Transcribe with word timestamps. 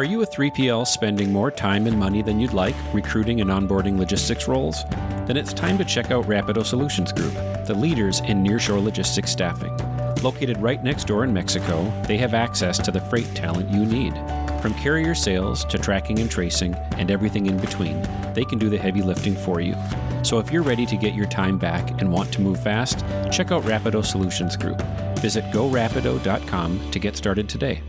Are 0.00 0.04
you 0.12 0.22
a 0.22 0.26
3PL 0.26 0.86
spending 0.86 1.30
more 1.30 1.50
time 1.50 1.86
and 1.86 1.98
money 1.98 2.22
than 2.22 2.40
you'd 2.40 2.54
like 2.54 2.74
recruiting 2.94 3.42
and 3.42 3.50
onboarding 3.50 3.98
logistics 3.98 4.48
roles? 4.48 4.82
Then 5.26 5.36
it's 5.36 5.52
time 5.52 5.76
to 5.76 5.84
check 5.84 6.10
out 6.10 6.24
Rapido 6.24 6.64
Solutions 6.64 7.12
Group, 7.12 7.34
the 7.66 7.74
leaders 7.74 8.20
in 8.20 8.42
nearshore 8.42 8.82
logistics 8.82 9.30
staffing. 9.30 9.76
Located 10.22 10.56
right 10.56 10.82
next 10.82 11.06
door 11.06 11.22
in 11.22 11.34
Mexico, 11.34 11.82
they 12.08 12.16
have 12.16 12.32
access 12.32 12.78
to 12.78 12.90
the 12.90 13.02
freight 13.02 13.34
talent 13.34 13.68
you 13.68 13.84
need. 13.84 14.14
From 14.62 14.72
carrier 14.72 15.14
sales 15.14 15.66
to 15.66 15.76
tracking 15.76 16.18
and 16.18 16.30
tracing 16.30 16.74
and 16.96 17.10
everything 17.10 17.44
in 17.44 17.58
between, 17.58 18.00
they 18.32 18.46
can 18.46 18.58
do 18.58 18.70
the 18.70 18.78
heavy 18.78 19.02
lifting 19.02 19.36
for 19.36 19.60
you. 19.60 19.76
So 20.22 20.38
if 20.38 20.50
you're 20.50 20.62
ready 20.62 20.86
to 20.86 20.96
get 20.96 21.12
your 21.12 21.26
time 21.26 21.58
back 21.58 22.00
and 22.00 22.10
want 22.10 22.32
to 22.32 22.40
move 22.40 22.62
fast, 22.62 23.00
check 23.30 23.52
out 23.52 23.64
Rapido 23.64 24.02
Solutions 24.02 24.56
Group. 24.56 24.80
Visit 25.18 25.44
gorapido.com 25.52 26.90
to 26.90 26.98
get 26.98 27.18
started 27.18 27.50
today. 27.50 27.82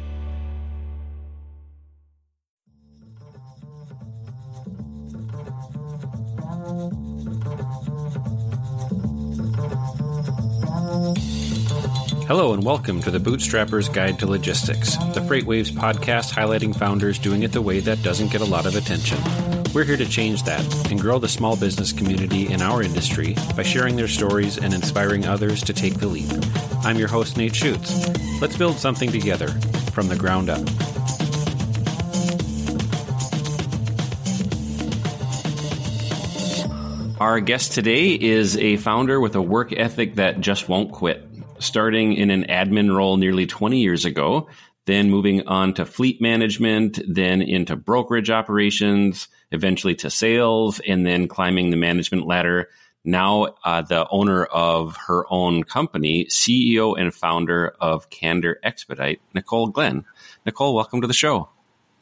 Hello 12.31 12.53
and 12.53 12.63
welcome 12.63 13.01
to 13.01 13.11
the 13.11 13.19
Bootstrapper's 13.19 13.89
Guide 13.89 14.17
to 14.19 14.25
Logistics, 14.25 14.95
the 15.13 15.19
FreightWaves 15.19 15.69
podcast 15.69 16.31
highlighting 16.31 16.73
founders 16.73 17.19
doing 17.19 17.43
it 17.43 17.51
the 17.51 17.61
way 17.61 17.81
that 17.81 18.01
doesn't 18.04 18.31
get 18.31 18.39
a 18.39 18.45
lot 18.45 18.65
of 18.65 18.77
attention. 18.77 19.17
We're 19.73 19.83
here 19.83 19.97
to 19.97 20.05
change 20.05 20.43
that 20.43 20.89
and 20.89 20.97
grow 20.97 21.19
the 21.19 21.27
small 21.27 21.57
business 21.57 21.91
community 21.91 22.47
in 22.47 22.61
our 22.61 22.81
industry 22.81 23.35
by 23.57 23.63
sharing 23.63 23.97
their 23.97 24.07
stories 24.07 24.57
and 24.57 24.73
inspiring 24.73 25.25
others 25.25 25.61
to 25.65 25.73
take 25.73 25.95
the 25.95 26.07
leap. 26.07 26.31
I'm 26.85 26.97
your 26.97 27.09
host, 27.09 27.35
Nate 27.35 27.54
Schutz. 27.54 28.07
Let's 28.39 28.55
build 28.55 28.77
something 28.77 29.11
together 29.11 29.49
from 29.91 30.07
the 30.07 30.15
ground 30.15 30.49
up. 30.49 30.61
Our 37.19 37.41
guest 37.41 37.73
today 37.73 38.13
is 38.13 38.55
a 38.55 38.77
founder 38.77 39.19
with 39.19 39.35
a 39.35 39.41
work 39.41 39.73
ethic 39.73 40.16
that 40.16 40.39
just 40.39 40.69
won't 40.69 40.93
quit 40.93 41.27
starting 41.61 42.13
in 42.13 42.29
an 42.29 42.45
admin 42.45 42.95
role 42.95 43.17
nearly 43.17 43.47
20 43.47 43.79
years 43.79 44.05
ago, 44.05 44.49
then 44.85 45.09
moving 45.09 45.47
on 45.47 45.73
to 45.75 45.85
fleet 45.85 46.21
management, 46.21 46.99
then 47.07 47.41
into 47.41 47.75
brokerage 47.75 48.29
operations, 48.29 49.27
eventually 49.51 49.95
to 49.95 50.09
sales, 50.09 50.81
and 50.87 51.05
then 51.05 51.27
climbing 51.27 51.69
the 51.69 51.77
management 51.77 52.25
ladder. 52.25 52.69
Now, 53.03 53.55
uh, 53.63 53.81
the 53.81 54.07
owner 54.09 54.45
of 54.45 54.95
her 55.07 55.25
own 55.29 55.63
company, 55.63 56.25
CEO 56.25 56.99
and 56.99 57.13
founder 57.13 57.73
of 57.79 58.09
Candor 58.09 58.59
Expedite, 58.63 59.21
Nicole 59.33 59.67
Glenn. 59.67 60.05
Nicole, 60.45 60.75
welcome 60.75 61.01
to 61.01 61.07
the 61.07 61.13
show. 61.13 61.49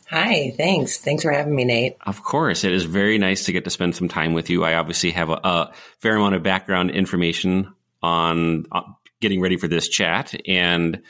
Hi, 0.09 0.52
thanks. 0.57 0.97
Thanks 0.97 1.21
for 1.21 1.31
having 1.31 1.55
me, 1.55 1.65
Nate. 1.65 1.97
Of 2.02 2.23
course. 2.23 2.63
It 2.63 2.71
is 2.71 2.83
very 2.83 3.19
nice 3.19 3.45
to 3.45 3.52
get 3.52 3.63
to 3.65 3.69
spend 3.69 3.95
some 3.95 4.09
time 4.09 4.33
with 4.33 4.49
you. 4.49 4.63
I 4.63 4.73
obviously 4.73 5.11
have 5.11 5.30
a, 5.30 5.39
a 5.43 5.73
fair 5.99 6.15
amount 6.15 6.35
of 6.35 6.41
background 6.41 6.91
information 6.91 7.73
on, 8.02 8.65
on 8.71 8.95
getting 9.20 9.42
ready 9.42 9.58
for 9.58 9.67
this 9.67 9.88
chat. 9.88 10.34
And 10.48 11.02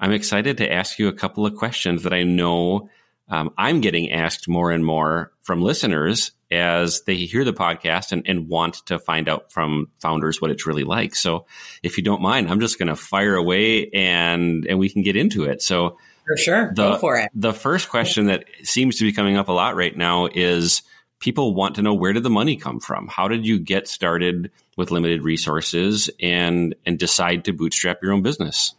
I'm 0.00 0.12
excited 0.12 0.58
to 0.58 0.72
ask 0.72 0.98
you 0.98 1.08
a 1.08 1.12
couple 1.12 1.46
of 1.46 1.54
questions 1.54 2.02
that 2.02 2.12
I 2.12 2.22
know 2.22 2.90
um, 3.28 3.50
I'm 3.56 3.80
getting 3.80 4.12
asked 4.12 4.48
more 4.48 4.70
and 4.70 4.84
more 4.84 5.32
from 5.42 5.62
listeners 5.62 6.32
as 6.50 7.02
they 7.02 7.16
hear 7.16 7.44
the 7.44 7.52
podcast 7.52 8.12
and, 8.12 8.26
and, 8.26 8.46
want 8.46 8.74
to 8.86 8.98
find 8.98 9.26
out 9.26 9.50
from 9.50 9.88
founders 10.00 10.38
what 10.38 10.50
it's 10.50 10.66
really 10.66 10.84
like. 10.84 11.14
So, 11.14 11.46
if 11.82 11.96
you 11.96 12.02
don't 12.02 12.20
mind, 12.20 12.50
I'm 12.50 12.60
just 12.60 12.78
going 12.78 12.88
to 12.88 12.96
fire 12.96 13.34
away 13.34 13.88
and 13.90 14.66
and 14.66 14.78
we 14.78 14.90
can 14.90 15.00
get 15.00 15.16
into 15.16 15.44
it. 15.44 15.62
So, 15.62 15.98
for 16.26 16.36
sure, 16.36 16.72
the, 16.74 16.90
go 16.90 16.98
for 16.98 17.16
it. 17.16 17.30
The 17.34 17.54
first 17.54 17.88
question 17.88 18.26
that 18.26 18.44
seems 18.64 18.98
to 18.98 19.04
be 19.04 19.12
coming 19.12 19.38
up 19.38 19.48
a 19.48 19.52
lot 19.52 19.76
right 19.76 19.96
now 19.96 20.26
is 20.26 20.82
people 21.22 21.54
want 21.54 21.76
to 21.76 21.82
know 21.82 21.94
where 21.94 22.12
did 22.12 22.24
the 22.24 22.30
money 22.30 22.56
come 22.56 22.80
from? 22.80 23.08
How 23.08 23.28
did 23.28 23.46
you 23.46 23.58
get 23.58 23.88
started 23.88 24.50
with 24.76 24.90
limited 24.90 25.22
resources 25.22 26.10
and 26.20 26.74
and 26.84 26.98
decide 26.98 27.44
to 27.46 27.52
bootstrap 27.52 28.02
your 28.02 28.12
own 28.12 28.22
business? 28.22 28.74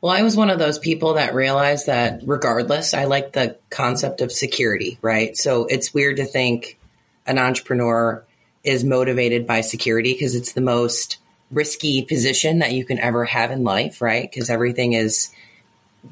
Well, 0.00 0.12
I 0.12 0.22
was 0.22 0.36
one 0.36 0.48
of 0.48 0.58
those 0.58 0.78
people 0.78 1.14
that 1.14 1.34
realized 1.34 1.86
that 1.86 2.20
regardless, 2.24 2.94
I 2.94 3.04
like 3.04 3.32
the 3.32 3.56
concept 3.68 4.20
of 4.20 4.32
security, 4.32 4.98
right? 5.02 5.36
So 5.36 5.66
it's 5.66 5.92
weird 5.92 6.16
to 6.18 6.24
think 6.24 6.78
an 7.26 7.38
entrepreneur 7.38 8.24
is 8.64 8.84
motivated 8.84 9.46
by 9.46 9.60
security 9.60 10.12
because 10.12 10.34
it's 10.34 10.52
the 10.52 10.62
most 10.62 11.18
risky 11.50 12.02
position 12.02 12.60
that 12.60 12.72
you 12.72 12.84
can 12.84 12.98
ever 12.98 13.24
have 13.24 13.50
in 13.50 13.64
life, 13.64 14.00
right? 14.00 14.30
Because 14.30 14.48
everything 14.48 14.94
is 14.94 15.30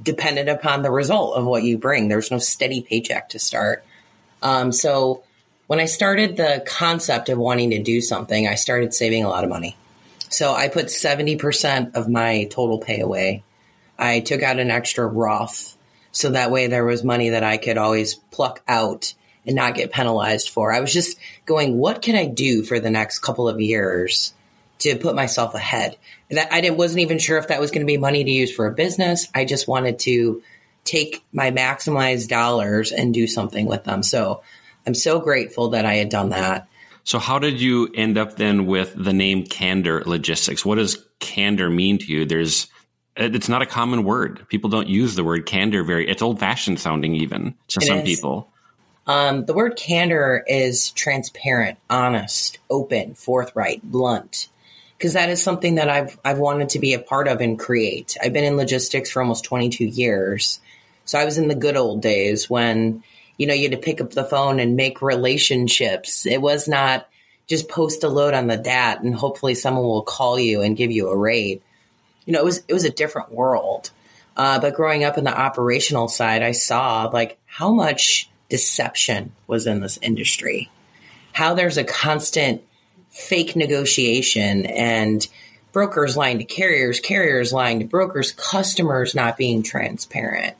dependent 0.02 0.50
upon 0.50 0.82
the 0.82 0.90
result 0.90 1.36
of 1.36 1.46
what 1.46 1.62
you 1.62 1.78
bring. 1.78 2.08
There's 2.08 2.30
no 2.30 2.38
steady 2.38 2.82
paycheck 2.82 3.30
to 3.30 3.38
start. 3.38 3.84
Um, 4.42 4.72
so 4.72 5.22
when 5.66 5.80
I 5.80 5.86
started 5.86 6.36
the 6.36 6.62
concept 6.66 7.28
of 7.28 7.38
wanting 7.38 7.70
to 7.70 7.82
do 7.82 8.00
something, 8.00 8.48
I 8.48 8.54
started 8.54 8.94
saving 8.94 9.24
a 9.24 9.28
lot 9.28 9.44
of 9.44 9.50
money. 9.50 9.76
So 10.30 10.54
I 10.54 10.68
put 10.68 10.86
70% 10.86 11.94
of 11.94 12.08
my 12.08 12.44
total 12.44 12.78
pay 12.78 13.00
away. 13.00 13.42
I 13.98 14.20
took 14.20 14.42
out 14.42 14.58
an 14.58 14.70
extra 14.70 15.06
Roth. 15.06 15.76
So 16.12 16.30
that 16.30 16.50
way 16.50 16.66
there 16.66 16.84
was 16.84 17.04
money 17.04 17.30
that 17.30 17.44
I 17.44 17.56
could 17.56 17.78
always 17.78 18.14
pluck 18.14 18.62
out 18.68 19.14
and 19.46 19.56
not 19.56 19.74
get 19.74 19.92
penalized 19.92 20.50
for. 20.50 20.72
I 20.72 20.80
was 20.80 20.92
just 20.92 21.18
going, 21.46 21.78
what 21.78 22.02
can 22.02 22.16
I 22.16 22.26
do 22.26 22.62
for 22.62 22.80
the 22.80 22.90
next 22.90 23.20
couple 23.20 23.48
of 23.48 23.60
years 23.60 24.34
to 24.80 24.96
put 24.96 25.14
myself 25.14 25.54
ahead? 25.54 25.96
That 26.30 26.52
I 26.52 26.60
didn't, 26.60 26.76
wasn't 26.76 27.00
even 27.00 27.18
sure 27.18 27.38
if 27.38 27.48
that 27.48 27.60
was 27.60 27.70
going 27.70 27.86
to 27.86 27.90
be 27.90 27.96
money 27.96 28.24
to 28.24 28.30
use 28.30 28.54
for 28.54 28.66
a 28.66 28.74
business. 28.74 29.28
I 29.34 29.44
just 29.44 29.66
wanted 29.66 29.98
to 30.00 30.42
take 30.88 31.22
my 31.32 31.50
maximized 31.50 32.28
dollars 32.28 32.92
and 32.92 33.12
do 33.12 33.26
something 33.26 33.66
with 33.66 33.84
them. 33.84 34.02
So 34.02 34.42
I'm 34.86 34.94
so 34.94 35.20
grateful 35.20 35.70
that 35.70 35.84
I 35.84 35.94
had 35.94 36.08
done 36.08 36.30
that. 36.30 36.68
So 37.04 37.18
how 37.18 37.38
did 37.38 37.60
you 37.60 37.88
end 37.94 38.18
up 38.18 38.36
then 38.36 38.66
with 38.66 38.92
the 38.96 39.12
name 39.12 39.44
Candor 39.44 40.02
Logistics? 40.04 40.64
What 40.64 40.76
does 40.76 41.04
candor 41.20 41.70
mean 41.70 41.98
to 41.98 42.04
you? 42.06 42.24
There's 42.26 42.68
it's 43.16 43.48
not 43.48 43.62
a 43.62 43.66
common 43.66 44.04
word. 44.04 44.46
People 44.48 44.70
don't 44.70 44.88
use 44.88 45.14
the 45.14 45.24
word 45.24 45.44
candor 45.44 45.82
very. 45.82 46.08
It's 46.08 46.22
old 46.22 46.38
fashioned 46.38 46.78
sounding 46.78 47.14
even 47.16 47.54
to 47.68 47.80
it 47.80 47.86
some 47.86 47.98
is. 47.98 48.04
people. 48.04 48.50
Um, 49.06 49.46
the 49.46 49.54
word 49.54 49.76
candor 49.76 50.44
is 50.46 50.90
transparent, 50.90 51.78
honest, 51.88 52.58
open, 52.70 53.14
forthright, 53.14 53.82
blunt, 53.82 54.48
because 54.96 55.14
that 55.14 55.30
is 55.30 55.42
something 55.42 55.76
that 55.76 55.88
I've 55.88 56.18
I've 56.24 56.38
wanted 56.38 56.68
to 56.70 56.78
be 56.78 56.94
a 56.94 56.98
part 56.98 57.26
of 57.26 57.40
and 57.40 57.58
create. 57.58 58.16
I've 58.22 58.32
been 58.32 58.44
in 58.44 58.56
logistics 58.56 59.10
for 59.10 59.22
almost 59.22 59.44
22 59.44 59.84
years, 59.84 60.60
so 61.08 61.18
I 61.18 61.24
was 61.24 61.38
in 61.38 61.48
the 61.48 61.54
good 61.54 61.76
old 61.76 62.02
days 62.02 62.50
when, 62.50 63.02
you 63.38 63.46
know, 63.46 63.54
you 63.54 63.62
had 63.62 63.72
to 63.72 63.78
pick 63.78 64.02
up 64.02 64.10
the 64.10 64.24
phone 64.24 64.60
and 64.60 64.76
make 64.76 65.00
relationships. 65.00 66.26
It 66.26 66.42
was 66.42 66.68
not 66.68 67.08
just 67.46 67.70
post 67.70 68.04
a 68.04 68.10
load 68.10 68.34
on 68.34 68.46
the 68.46 68.58
DAT 68.58 69.02
and 69.02 69.14
hopefully 69.14 69.54
someone 69.54 69.84
will 69.84 70.02
call 70.02 70.38
you 70.38 70.60
and 70.60 70.76
give 70.76 70.90
you 70.90 71.08
a 71.08 71.16
rate. 71.16 71.62
You 72.26 72.34
know, 72.34 72.40
it 72.40 72.44
was 72.44 72.62
it 72.68 72.74
was 72.74 72.84
a 72.84 72.90
different 72.90 73.32
world. 73.32 73.90
Uh, 74.36 74.60
but 74.60 74.74
growing 74.74 75.02
up 75.02 75.16
in 75.16 75.24
the 75.24 75.34
operational 75.34 76.08
side, 76.08 76.42
I 76.42 76.52
saw 76.52 77.04
like 77.04 77.38
how 77.46 77.72
much 77.72 78.28
deception 78.50 79.32
was 79.46 79.66
in 79.66 79.80
this 79.80 79.98
industry, 80.02 80.70
how 81.32 81.54
there's 81.54 81.78
a 81.78 81.84
constant 81.84 82.62
fake 83.08 83.56
negotiation 83.56 84.66
and 84.66 85.26
brokers 85.72 86.18
lying 86.18 86.36
to 86.36 86.44
carriers, 86.44 87.00
carriers 87.00 87.50
lying 87.50 87.78
to 87.78 87.86
brokers, 87.86 88.32
customers 88.32 89.14
not 89.14 89.38
being 89.38 89.62
transparent. 89.62 90.54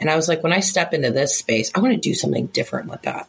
And 0.00 0.10
I 0.10 0.16
was 0.16 0.28
like, 0.28 0.42
when 0.42 0.52
I 0.52 0.60
step 0.60 0.94
into 0.94 1.10
this 1.10 1.36
space, 1.36 1.70
I 1.74 1.80
want 1.80 1.94
to 1.94 2.00
do 2.00 2.14
something 2.14 2.46
different 2.46 2.88
with 2.88 3.02
that. 3.02 3.28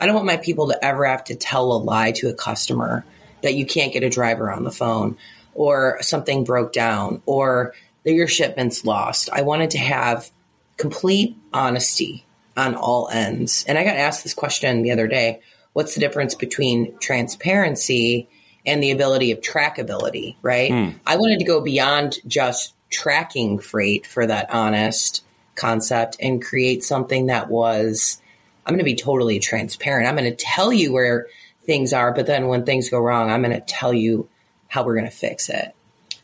I 0.00 0.06
don't 0.06 0.14
want 0.14 0.26
my 0.26 0.36
people 0.38 0.68
to 0.68 0.84
ever 0.84 1.04
have 1.04 1.24
to 1.24 1.34
tell 1.34 1.72
a 1.72 1.78
lie 1.78 2.12
to 2.12 2.28
a 2.28 2.34
customer 2.34 3.04
that 3.42 3.54
you 3.54 3.66
can't 3.66 3.92
get 3.92 4.02
a 4.02 4.10
driver 4.10 4.50
on 4.50 4.64
the 4.64 4.70
phone 4.70 5.16
or 5.54 5.98
something 6.00 6.44
broke 6.44 6.72
down 6.72 7.22
or 7.26 7.74
that 8.04 8.12
your 8.12 8.28
shipment's 8.28 8.84
lost. 8.84 9.28
I 9.32 9.42
wanted 9.42 9.70
to 9.70 9.78
have 9.78 10.30
complete 10.76 11.36
honesty 11.52 12.24
on 12.56 12.74
all 12.74 13.08
ends. 13.08 13.64
And 13.68 13.78
I 13.78 13.84
got 13.84 13.96
asked 13.96 14.22
this 14.22 14.34
question 14.34 14.82
the 14.82 14.92
other 14.92 15.06
day 15.06 15.40
what's 15.72 15.94
the 15.94 16.00
difference 16.00 16.34
between 16.34 16.98
transparency 16.98 18.28
and 18.66 18.82
the 18.82 18.90
ability 18.90 19.32
of 19.32 19.40
trackability, 19.40 20.36
right? 20.42 20.70
Mm. 20.70 20.94
I 21.06 21.16
wanted 21.16 21.38
to 21.38 21.44
go 21.44 21.60
beyond 21.60 22.18
just 22.26 22.74
tracking 22.90 23.58
freight 23.58 24.06
for 24.06 24.26
that 24.26 24.50
honest 24.50 25.24
concept 25.60 26.16
and 26.20 26.42
create 26.42 26.82
something 26.82 27.26
that 27.26 27.48
was 27.48 28.20
I'm 28.66 28.74
going 28.74 28.78
to 28.78 28.84
be 28.84 28.94
totally 28.94 29.38
transparent. 29.38 30.06
I'm 30.06 30.16
going 30.16 30.30
to 30.30 30.36
tell 30.36 30.72
you 30.72 30.92
where 30.92 31.26
things 31.64 31.92
are, 31.92 32.12
but 32.12 32.26
then 32.26 32.46
when 32.46 32.64
things 32.64 32.88
go 32.90 32.98
wrong, 32.98 33.30
I'm 33.30 33.42
going 33.42 33.58
to 33.58 33.66
tell 33.66 33.92
you 33.92 34.28
how 34.68 34.84
we're 34.84 34.94
going 34.94 35.10
to 35.10 35.16
fix 35.16 35.48
it. 35.48 35.74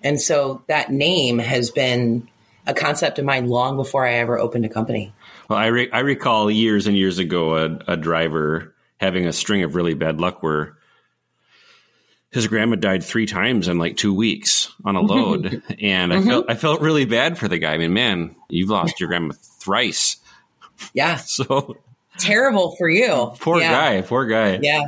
And 0.03 0.21
so 0.21 0.62
that 0.69 0.91
name 0.91 1.38
has 1.38 1.71
been 1.71 2.29
a 2.67 2.75
concept 2.75 3.19
of 3.19 3.25
mine 3.25 3.49
long 3.49 3.77
before 3.77 4.06
I 4.06 4.15
ever 4.15 4.38
opened 4.38 4.65
a 4.65 4.69
company. 4.69 5.12
Well, 5.49 5.59
I, 5.59 5.67
re- 5.67 5.91
I 5.91 6.00
recall 6.00 6.50
years 6.50 6.87
and 6.87 6.97
years 6.97 7.19
ago 7.19 7.56
a, 7.56 7.93
a 7.93 7.97
driver 7.97 8.75
having 9.00 9.27
a 9.27 9.32
string 9.32 9.62
of 9.62 9.75
really 9.75 9.94
bad 9.94 10.21
luck 10.21 10.43
where 10.43 10.75
his 12.31 12.46
grandma 12.46 12.76
died 12.76 13.02
three 13.02 13.26
times 13.26 13.69
in 13.69 13.78
like 13.78 13.96
two 13.96 14.12
weeks 14.12 14.73
on 14.84 14.96
a 14.96 15.00
load, 15.00 15.62
and 15.81 16.12
I 16.12 16.17
mm-hmm. 16.17 16.28
felt 16.28 16.50
I 16.50 16.55
felt 16.55 16.81
really 16.81 17.05
bad 17.05 17.38
for 17.38 17.49
the 17.49 17.58
guy. 17.58 17.73
I 17.75 17.78
mean, 17.78 17.93
man, 17.93 18.34
you've 18.49 18.70
lost 18.70 19.00
your 19.00 19.08
grandma 19.08 19.34
thrice 19.40 20.17
Yeah. 20.93 21.17
So 21.26 21.76
terrible 22.19 22.76
for 22.76 22.88
you. 22.88 23.32
Poor 23.40 23.61
yeah. 23.61 23.73
guy. 23.73 24.00
Poor 24.02 24.26
guy. 24.26 24.58
Yeah. 24.62 24.84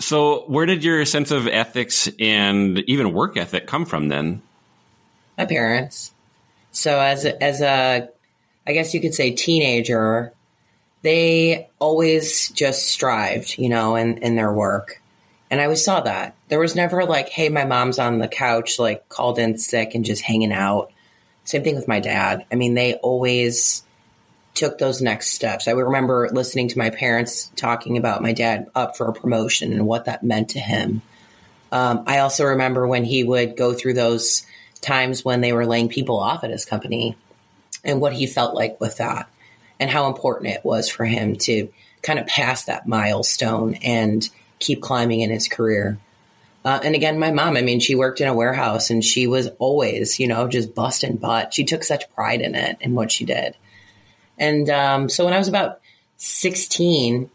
So 0.00 0.44
where 0.48 0.66
did 0.66 0.82
your 0.82 1.04
sense 1.04 1.30
of 1.30 1.46
ethics 1.46 2.08
and 2.18 2.78
even 2.80 3.12
work 3.12 3.36
ethic 3.36 3.66
come 3.66 3.84
from 3.84 4.08
then? 4.08 4.42
My 5.36 5.44
parents. 5.44 6.12
So 6.72 6.98
as 6.98 7.24
a, 7.24 7.42
as 7.42 7.60
a, 7.60 8.08
I 8.66 8.72
guess 8.72 8.94
you 8.94 9.00
could 9.00 9.14
say 9.14 9.32
teenager, 9.32 10.32
they 11.02 11.68
always 11.78 12.50
just 12.50 12.88
strived, 12.88 13.58
you 13.58 13.68
know, 13.68 13.96
in, 13.96 14.18
in 14.18 14.34
their 14.34 14.52
work. 14.52 15.01
And 15.52 15.60
I 15.60 15.64
always 15.64 15.84
saw 15.84 16.00
that. 16.00 16.34
There 16.48 16.58
was 16.58 16.74
never 16.74 17.04
like, 17.04 17.28
hey, 17.28 17.50
my 17.50 17.66
mom's 17.66 17.98
on 17.98 18.16
the 18.16 18.26
couch, 18.26 18.78
like 18.78 19.06
called 19.10 19.38
in 19.38 19.58
sick 19.58 19.94
and 19.94 20.02
just 20.02 20.22
hanging 20.22 20.50
out. 20.50 20.90
Same 21.44 21.62
thing 21.62 21.76
with 21.76 21.86
my 21.86 22.00
dad. 22.00 22.46
I 22.50 22.54
mean, 22.54 22.72
they 22.72 22.94
always 22.94 23.82
took 24.54 24.78
those 24.78 25.02
next 25.02 25.32
steps. 25.32 25.68
I 25.68 25.72
remember 25.72 26.30
listening 26.32 26.68
to 26.68 26.78
my 26.78 26.88
parents 26.88 27.50
talking 27.54 27.98
about 27.98 28.22
my 28.22 28.32
dad 28.32 28.70
up 28.74 28.96
for 28.96 29.08
a 29.08 29.12
promotion 29.12 29.74
and 29.74 29.86
what 29.86 30.06
that 30.06 30.22
meant 30.22 30.48
to 30.50 30.58
him. 30.58 31.02
Um, 31.70 32.04
I 32.06 32.20
also 32.20 32.46
remember 32.46 32.88
when 32.88 33.04
he 33.04 33.22
would 33.22 33.54
go 33.54 33.74
through 33.74 33.94
those 33.94 34.46
times 34.80 35.22
when 35.22 35.42
they 35.42 35.52
were 35.52 35.66
laying 35.66 35.90
people 35.90 36.18
off 36.18 36.44
at 36.44 36.50
his 36.50 36.64
company 36.64 37.14
and 37.84 38.00
what 38.00 38.14
he 38.14 38.26
felt 38.26 38.54
like 38.54 38.80
with 38.80 38.96
that 38.96 39.28
and 39.78 39.90
how 39.90 40.06
important 40.06 40.54
it 40.54 40.64
was 40.64 40.88
for 40.88 41.04
him 41.04 41.36
to 41.36 41.68
kind 42.00 42.18
of 42.18 42.26
pass 42.26 42.64
that 42.64 42.88
milestone 42.88 43.74
and 43.74 44.30
keep 44.62 44.80
climbing 44.80 45.20
in 45.20 45.30
his 45.30 45.48
career. 45.48 45.98
Uh, 46.64 46.80
and 46.84 46.94
again, 46.94 47.18
my 47.18 47.32
mom, 47.32 47.56
I 47.56 47.62
mean, 47.62 47.80
she 47.80 47.94
worked 47.94 48.20
in 48.20 48.28
a 48.28 48.34
warehouse 48.34 48.90
and 48.90 49.04
she 49.04 49.26
was 49.26 49.48
always, 49.58 50.20
you 50.20 50.28
know, 50.28 50.46
just 50.46 50.74
busting 50.74 51.16
butt. 51.16 51.52
She 51.52 51.64
took 51.64 51.82
such 51.82 52.10
pride 52.14 52.40
in 52.40 52.54
it 52.54 52.78
and 52.80 52.94
what 52.94 53.10
she 53.10 53.24
did. 53.24 53.56
And 54.38 54.70
um, 54.70 55.08
so 55.08 55.24
when 55.24 55.34
I 55.34 55.38
was 55.38 55.48
about 55.48 55.80
16, 56.18 57.28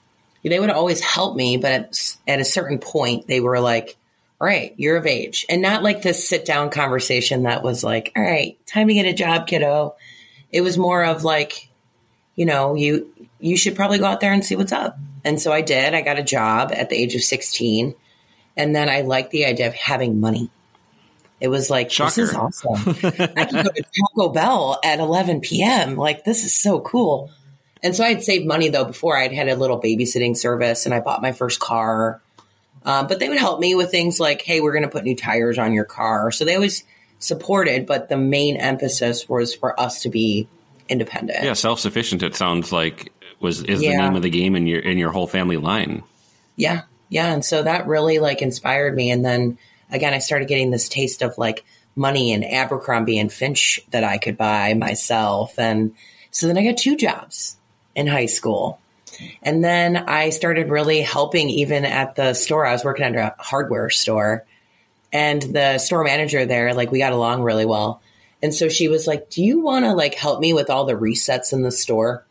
they 0.44 0.59
would 0.59 0.69
always 0.69 1.01
help 1.01 1.35
me, 1.35 1.57
but 1.57 1.71
at, 1.71 2.18
at 2.25 2.39
a 2.39 2.45
certain 2.45 2.79
point, 2.79 3.27
they 3.27 3.41
were 3.41 3.59
like, 3.59 3.97
all 4.39 4.47
right, 4.47 4.74
you're 4.77 4.97
of 4.97 5.06
age. 5.06 5.45
And 5.50 5.62
not 5.62 5.83
like 5.83 6.01
this 6.01 6.27
sit 6.27 6.45
down 6.45 6.69
conversation 6.69 7.44
that 7.44 7.63
was 7.63 7.83
like, 7.83 8.13
all 8.15 8.24
right, 8.24 8.57
time 8.65 8.88
to 8.88 8.94
get 8.94 9.06
a 9.06 9.13
job, 9.13 9.47
kiddo. 9.47 9.95
It 10.51 10.62
was 10.62 10.77
more 10.77 11.03
of 11.03 11.24
like, 11.24 11.68
you 12.35 12.45
know, 12.45 12.75
you 12.75 13.12
you 13.39 13.57
should 13.57 13.75
probably 13.75 13.97
go 13.97 14.06
out 14.06 14.21
there 14.21 14.31
and 14.31 14.45
see 14.45 14.56
what's 14.56 14.71
up. 14.71 14.97
And 15.27 15.41
so 15.41 15.51
I 15.51 15.59
did. 15.59 15.94
I 15.94 16.03
got 16.03 16.18
a 16.18 16.24
job 16.24 16.71
at 16.74 16.89
the 16.89 16.95
age 16.95 17.13
of 17.13 17.21
16. 17.21 17.94
And 18.56 18.74
then 18.74 18.88
I 18.88 19.01
liked 19.01 19.31
the 19.31 19.44
idea 19.44 19.68
of 19.68 19.74
having 19.74 20.21
money. 20.21 20.50
It 21.41 21.50
was 21.50 21.69
like, 21.69 21.91
Shocker. 21.91 22.21
this 22.21 22.29
is 22.29 22.33
awesome. 22.33 22.75
I 23.35 23.44
can 23.44 23.65
go 23.65 23.69
to 23.69 23.83
Taco 23.83 24.29
Bell 24.29 24.79
at 24.85 25.00
11 25.00 25.41
p.m. 25.41 25.97
Like, 25.97 26.24
this 26.24 26.45
is 26.45 26.56
so 26.56 26.79
cool. 26.79 27.29
And 27.83 27.94
so 27.94 28.06
I 28.06 28.07
had 28.07 28.24
saved 28.24 28.47
money 28.47 28.69
though 28.69 28.85
before 28.85 29.18
I'd 29.18 29.33
had 29.33 29.50
a 29.50 29.57
little 29.57 29.81
babysitting 29.81 30.38
service 30.38 30.85
and 30.85 30.95
I 30.95 31.01
bought 31.01 31.21
my 31.21 31.33
first 31.33 31.59
car. 31.59 32.21
Um, 32.85 33.07
but 33.07 33.19
they 33.19 33.27
would 33.27 33.38
help 33.38 33.59
me 33.59 33.75
with 33.75 33.91
things 33.91 34.21
like, 34.21 34.41
hey, 34.41 34.62
we're 34.62 34.71
going 34.71 34.85
to 34.85 34.89
put 34.89 35.03
new 35.03 35.15
tires 35.15 35.57
on 35.57 35.74
your 35.74 35.83
car. 35.83 36.31
So 36.31 36.45
they 36.45 36.56
always 36.56 36.85
supported, 37.19 37.85
but 37.85 38.07
the 38.07 38.18
main 38.18 38.56
emphasis 38.56 39.27
was 39.27 39.53
for 39.53 39.77
us 39.77 40.03
to 40.03 40.09
be 40.09 40.47
independent. 40.88 41.44
Yeah, 41.44 41.51
self 41.51 41.81
sufficient. 41.81 42.24
It 42.24 42.33
sounds 42.33 42.71
like 42.71 43.12
was 43.39 43.63
is 43.63 43.81
Yeah. 43.81 43.92
the 43.92 43.98
name 43.98 44.16
of 44.16 44.22
the 44.22 44.30
game 44.30 44.56
in 44.56 44.68
your 44.68 44.80
in 44.80 44.98
your 44.98 45.12
whole 45.12 45.28
family 45.28 45.57
line. 45.57 46.04
Yeah. 46.56 46.81
Yeah. 47.10 47.31
And 47.34 47.45
so 47.45 47.63
that 47.63 47.88
really 47.88 48.19
like 48.19 48.42
inspired 48.42 48.95
me. 48.95 49.12
And 49.12 49.24
then 49.24 49.57
again, 49.92 50.13
I 50.13 50.19
started 50.19 50.48
getting 50.48 50.72
this 50.72 50.89
taste 50.89 51.22
of 51.22 51.38
like 51.38 51.63
money 51.95 52.34
and 52.34 52.44
Abercrombie 52.44 53.19
and 53.19 53.31
Finch 53.31 53.80
that 53.92 54.04
I 54.04 54.18
could 54.18 54.38
buy 54.38 54.74
myself. 54.74 55.57
And 55.57 55.94
so 56.31 56.48
then 56.48 56.57
I 56.57 56.63
got 56.63 56.78
two 56.78 56.95
jobs 56.95 57.56
in 57.95 58.07
high 58.07 58.25
school. 58.28 58.80
And 59.42 59.63
then 59.63 59.98
I 59.98 60.30
started 60.30 60.69
really 60.69 61.01
helping 61.01 61.50
even 61.50 61.86
at 61.86 62.16
the 62.16 62.34
store. 62.34 62.66
I 62.66 62.74
was 62.74 62.84
working 62.84 63.06
at 63.06 63.16
a 63.16 63.36
hardware 63.42 63.89
store 63.89 64.45
and 65.12 65.42
the 65.42 65.78
store 65.80 66.04
manager 66.04 66.45
there, 66.45 66.74
like 66.74 66.92
we 66.92 67.00
got 67.00 67.13
along 67.13 67.42
really 67.42 67.66
well. 67.66 68.01
And 68.44 68.54
so 68.54 68.69
she 68.69 68.88
was 68.88 69.07
like, 69.07 69.30
do 69.31 69.44
you 69.44 69.62
want 69.62 69.86
to 69.86 69.94
like 69.94 70.13
help 70.13 70.39
me 70.39 70.54
with 70.54 70.69
all 70.69 70.86
the 70.86 70.94
resets 70.94 71.54
in 71.54 71.63
the 71.63 71.72
store? 71.72 72.24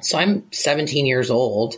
So 0.00 0.18
I'm 0.18 0.50
17 0.52 1.06
years 1.06 1.30
old 1.30 1.76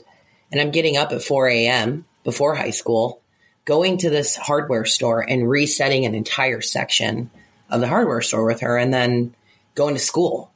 and 0.53 0.61
I'm 0.61 0.71
getting 0.71 0.97
up 0.97 1.13
at 1.13 1.23
4 1.23 1.49
a.m. 1.49 2.05
before 2.25 2.55
high 2.55 2.71
school, 2.71 3.21
going 3.65 3.99
to 3.99 4.11
this 4.11 4.37
hardware 4.37 4.85
store 4.85 5.21
and 5.21 5.49
resetting 5.49 6.05
an 6.05 6.15
entire 6.15 6.61
section 6.61 7.31
of 7.71 7.81
the 7.81 7.89
hardware 7.89 8.21
store 8.21 8.45
with 8.45 8.61
her 8.61 8.77
and 8.77 8.93
then 8.93 9.35
going 9.75 9.95
to 9.95 10.01
school. 10.01 10.51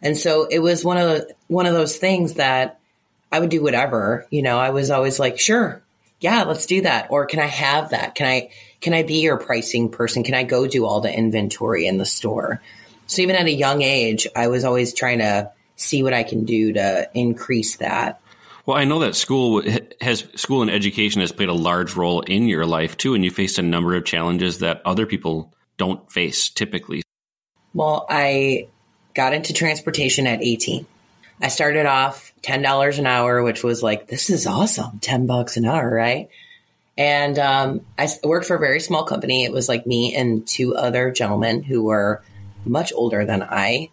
And 0.00 0.16
so 0.16 0.46
it 0.50 0.60
was 0.60 0.84
one 0.84 0.98
of 0.98 1.08
the, 1.08 1.34
one 1.48 1.66
of 1.66 1.74
those 1.74 1.96
things 1.96 2.34
that 2.34 2.78
I 3.30 3.40
would 3.40 3.50
do 3.50 3.62
whatever, 3.62 4.26
you 4.30 4.42
know, 4.42 4.58
I 4.58 4.70
was 4.70 4.90
always 4.90 5.18
like, 5.18 5.40
sure, 5.40 5.82
yeah, 6.20 6.42
let's 6.42 6.66
do 6.66 6.82
that. 6.82 7.10
Or 7.10 7.26
can 7.26 7.40
I 7.40 7.46
have 7.46 7.90
that? 7.90 8.14
Can 8.14 8.26
I, 8.26 8.50
can 8.80 8.94
I 8.94 9.02
be 9.02 9.22
your 9.22 9.38
pricing 9.38 9.88
person? 9.88 10.22
Can 10.22 10.34
I 10.34 10.44
go 10.44 10.66
do 10.66 10.84
all 10.84 11.00
the 11.00 11.12
inventory 11.12 11.86
in 11.86 11.98
the 11.98 12.04
store? 12.04 12.60
So 13.06 13.22
even 13.22 13.36
at 13.36 13.46
a 13.46 13.52
young 13.52 13.82
age, 13.82 14.26
I 14.36 14.48
was 14.48 14.64
always 14.64 14.94
trying 14.94 15.18
to 15.18 15.50
see 15.82 16.02
what 16.02 16.14
I 16.14 16.22
can 16.22 16.44
do 16.44 16.72
to 16.72 17.10
increase 17.14 17.76
that. 17.76 18.20
Well, 18.64 18.76
I 18.76 18.84
know 18.84 19.00
that 19.00 19.16
school 19.16 19.62
has 20.00 20.24
school 20.36 20.62
and 20.62 20.70
education 20.70 21.20
has 21.20 21.32
played 21.32 21.48
a 21.48 21.54
large 21.54 21.96
role 21.96 22.20
in 22.20 22.46
your 22.46 22.64
life 22.64 22.96
too, 22.96 23.14
and 23.14 23.24
you 23.24 23.30
faced 23.30 23.58
a 23.58 23.62
number 23.62 23.96
of 23.96 24.04
challenges 24.04 24.58
that 24.58 24.82
other 24.84 25.04
people 25.04 25.52
don't 25.78 26.10
face 26.10 26.48
typically. 26.48 27.02
Well, 27.74 28.06
I 28.08 28.68
got 29.14 29.34
into 29.34 29.52
transportation 29.52 30.26
at 30.26 30.42
18. 30.42 30.86
I 31.40 31.48
started 31.48 31.86
off 31.86 32.32
$10 32.42 32.98
an 32.98 33.06
hour, 33.06 33.42
which 33.42 33.64
was 33.64 33.82
like, 33.82 34.06
this 34.06 34.30
is 34.30 34.46
awesome. 34.46 35.00
10 35.00 35.26
bucks 35.26 35.56
an 35.56 35.64
hour, 35.64 35.92
right? 35.92 36.28
And 36.96 37.38
um, 37.38 37.80
I 37.98 38.08
worked 38.22 38.46
for 38.46 38.56
a 38.56 38.60
very 38.60 38.78
small 38.78 39.04
company. 39.04 39.44
It 39.44 39.52
was 39.52 39.68
like 39.68 39.86
me 39.86 40.14
and 40.14 40.46
two 40.46 40.76
other 40.76 41.10
gentlemen 41.10 41.62
who 41.62 41.82
were 41.82 42.22
much 42.64 42.92
older 42.92 43.24
than 43.24 43.42
I. 43.42 43.90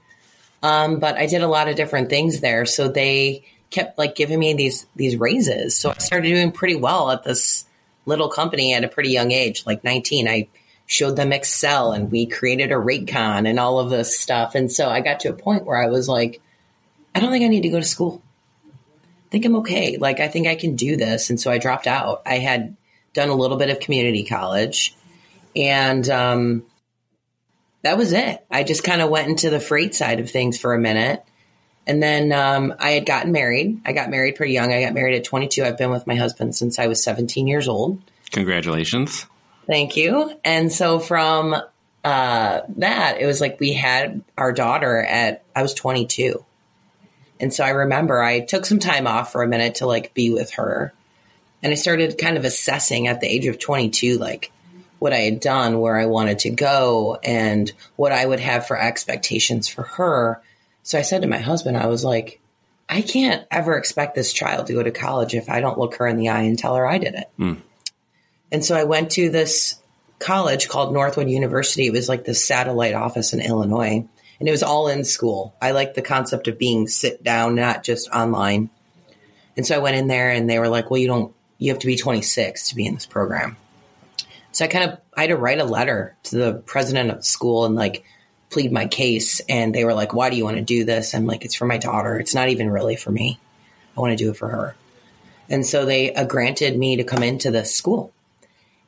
Um, 0.61 0.99
but 0.99 1.15
I 1.17 1.25
did 1.25 1.41
a 1.41 1.47
lot 1.47 1.69
of 1.69 1.75
different 1.75 2.09
things 2.09 2.41
there. 2.41 2.65
So 2.65 2.87
they 2.89 3.45
kept 3.69 3.97
like 3.97 4.15
giving 4.15 4.39
me 4.39 4.53
these 4.53 4.85
these 4.95 5.15
raises. 5.15 5.75
So 5.75 5.91
I 5.91 5.97
started 5.99 6.29
doing 6.29 6.51
pretty 6.51 6.75
well 6.75 7.11
at 7.11 7.23
this 7.23 7.65
little 8.05 8.29
company 8.29 8.73
at 8.73 8.83
a 8.83 8.87
pretty 8.87 9.09
young 9.09 9.31
age, 9.31 9.65
like 9.65 9.83
19. 9.83 10.27
I 10.27 10.47
showed 10.87 11.15
them 11.15 11.31
Excel 11.31 11.91
and 11.91 12.11
we 12.11 12.25
created 12.25 12.71
a 12.71 12.77
rate 12.77 13.07
con 13.07 13.45
and 13.45 13.59
all 13.59 13.79
of 13.79 13.89
this 13.89 14.19
stuff. 14.19 14.55
And 14.55 14.71
so 14.71 14.89
I 14.89 15.01
got 15.01 15.21
to 15.21 15.29
a 15.29 15.33
point 15.33 15.65
where 15.65 15.81
I 15.81 15.87
was 15.87 16.09
like, 16.09 16.41
I 17.13 17.19
don't 17.19 17.31
think 17.31 17.45
I 17.45 17.47
need 17.47 17.61
to 17.61 17.69
go 17.69 17.79
to 17.79 17.85
school. 17.85 18.21
I 18.73 19.29
think 19.29 19.45
I'm 19.45 19.57
okay. 19.57 19.97
Like, 19.97 20.19
I 20.19 20.27
think 20.27 20.47
I 20.47 20.55
can 20.55 20.75
do 20.75 20.97
this. 20.97 21.29
And 21.29 21.39
so 21.39 21.51
I 21.51 21.59
dropped 21.59 21.85
out. 21.85 22.23
I 22.25 22.39
had 22.39 22.75
done 23.13 23.29
a 23.29 23.35
little 23.35 23.57
bit 23.57 23.69
of 23.69 23.79
community 23.79 24.23
college 24.23 24.95
and 25.55 26.09
um, 26.09 26.65
that 27.81 27.97
was 27.97 28.13
it. 28.13 28.45
I 28.51 28.63
just 28.63 28.83
kind 28.83 29.01
of 29.01 29.09
went 29.09 29.29
into 29.29 29.49
the 29.49 29.59
freight 29.59 29.95
side 29.95 30.19
of 30.19 30.29
things 30.29 30.59
for 30.59 30.73
a 30.73 30.79
minute. 30.79 31.23
And 31.87 32.03
then 32.03 32.31
um, 32.31 32.73
I 32.79 32.91
had 32.91 33.05
gotten 33.05 33.31
married. 33.31 33.81
I 33.85 33.93
got 33.93 34.09
married 34.09 34.35
pretty 34.35 34.53
young. 34.53 34.71
I 34.71 34.83
got 34.83 34.93
married 34.93 35.15
at 35.15 35.23
22. 35.23 35.63
I've 35.63 35.77
been 35.77 35.89
with 35.89 36.05
my 36.05 36.15
husband 36.15 36.55
since 36.55 36.77
I 36.77 36.87
was 36.87 37.01
17 37.03 37.47
years 37.47 37.67
old. 37.67 37.99
Congratulations. 38.31 39.25
Thank 39.65 39.97
you. 39.97 40.37
And 40.43 40.71
so 40.71 40.99
from 40.99 41.55
uh, 42.03 42.61
that, 42.77 43.17
it 43.19 43.25
was 43.25 43.41
like 43.41 43.59
we 43.59 43.73
had 43.73 44.21
our 44.37 44.51
daughter 44.51 44.97
at, 44.97 45.43
I 45.55 45.61
was 45.61 45.73
22. 45.73 46.43
And 47.39 47.53
so 47.53 47.63
I 47.63 47.69
remember 47.69 48.21
I 48.21 48.41
took 48.41 48.65
some 48.65 48.79
time 48.79 49.07
off 49.07 49.31
for 49.31 49.41
a 49.41 49.47
minute 49.47 49.75
to 49.75 49.87
like 49.87 50.13
be 50.13 50.31
with 50.31 50.51
her. 50.53 50.93
And 51.63 51.71
I 51.71 51.75
started 51.75 52.17
kind 52.17 52.37
of 52.37 52.45
assessing 52.45 53.07
at 53.07 53.21
the 53.21 53.27
age 53.27 53.47
of 53.47 53.59
22, 53.59 54.17
like 54.17 54.51
what 54.99 55.13
I 55.13 55.19
had 55.19 55.39
done, 55.39 55.79
where 55.79 55.97
I 55.97 56.05
wanted 56.05 56.39
to 56.39 56.49
go, 56.49 57.17
and 57.23 57.71
what 57.95 58.11
I 58.11 58.25
would 58.25 58.39
have 58.39 58.67
for 58.67 58.77
expectations 58.77 59.67
for 59.67 59.83
her. 59.83 60.41
So 60.83 60.99
I 60.99 61.03
said 61.03 61.21
to 61.21 61.27
my 61.27 61.37
husband, 61.37 61.77
I 61.77 61.87
was 61.87 62.03
like, 62.03 62.39
I 62.89 63.01
can't 63.01 63.45
ever 63.51 63.77
expect 63.77 64.15
this 64.15 64.33
child 64.33 64.67
to 64.67 64.73
go 64.73 64.83
to 64.83 64.91
college 64.91 65.35
if 65.35 65.49
I 65.49 65.61
don't 65.61 65.77
look 65.77 65.95
her 65.95 66.07
in 66.07 66.17
the 66.17 66.29
eye 66.29 66.41
and 66.41 66.57
tell 66.57 66.75
her 66.75 66.87
I 66.87 66.97
did 66.97 67.13
it. 67.13 67.29
Hmm. 67.37 67.53
And 68.51 68.65
so 68.65 68.75
I 68.75 68.83
went 68.83 69.11
to 69.11 69.29
this 69.29 69.79
college 70.17 70.67
called 70.67 70.91
Northwood 70.91 71.29
University. 71.29 71.87
It 71.87 71.93
was 71.93 72.09
like 72.09 72.25
the 72.25 72.33
satellite 72.33 72.95
office 72.95 73.33
in 73.33 73.41
Illinois, 73.41 74.05
and 74.39 74.47
it 74.47 74.51
was 74.51 74.63
all 74.63 74.87
in 74.87 75.03
school. 75.03 75.55
I 75.61 75.71
liked 75.71 75.95
the 75.95 76.01
concept 76.01 76.47
of 76.47 76.57
being 76.57 76.87
sit 76.87 77.23
down, 77.23 77.55
not 77.55 77.83
just 77.83 78.09
online. 78.09 78.69
And 79.55 79.67
so 79.67 79.75
I 79.75 79.79
went 79.79 79.97
in 79.97 80.07
there, 80.07 80.31
and 80.31 80.49
they 80.49 80.57
were 80.57 80.67
like, 80.67 80.89
"Well, 80.89 80.99
you 80.99 81.07
don't. 81.07 81.33
You 81.57 81.71
have 81.71 81.79
to 81.79 81.87
be 81.87 81.95
26 81.95 82.69
to 82.69 82.75
be 82.75 82.85
in 82.85 82.95
this 82.95 83.05
program." 83.05 83.57
So 84.51 84.65
I 84.65 84.67
kind 84.67 84.91
of 84.91 84.99
I 85.15 85.21
had 85.21 85.27
to 85.27 85.37
write 85.37 85.59
a 85.59 85.65
letter 85.65 86.15
to 86.23 86.37
the 86.37 86.53
president 86.53 87.11
of 87.11 87.17
the 87.17 87.23
school 87.23 87.65
and 87.65 87.75
like 87.75 88.03
plead 88.49 88.71
my 88.71 88.87
case. 88.87 89.41
And 89.47 89.73
they 89.73 89.85
were 89.85 89.93
like, 89.93 90.13
"Why 90.13 90.29
do 90.29 90.35
you 90.35 90.43
want 90.43 90.57
to 90.57 90.63
do 90.63 90.83
this?" 90.85 91.13
I'm 91.13 91.25
like, 91.25 91.45
"It's 91.45 91.55
for 91.55 91.65
my 91.65 91.77
daughter. 91.77 92.19
It's 92.19 92.35
not 92.35 92.49
even 92.49 92.69
really 92.69 92.95
for 92.95 93.11
me. 93.11 93.39
I 93.95 94.01
want 94.01 94.17
to 94.17 94.23
do 94.23 94.31
it 94.31 94.37
for 94.37 94.49
her." 94.49 94.75
And 95.49 95.65
so 95.65 95.85
they 95.85 96.13
uh, 96.13 96.25
granted 96.25 96.77
me 96.77 96.97
to 96.97 97.03
come 97.03 97.23
into 97.23 97.51
this 97.51 97.75
school. 97.75 98.11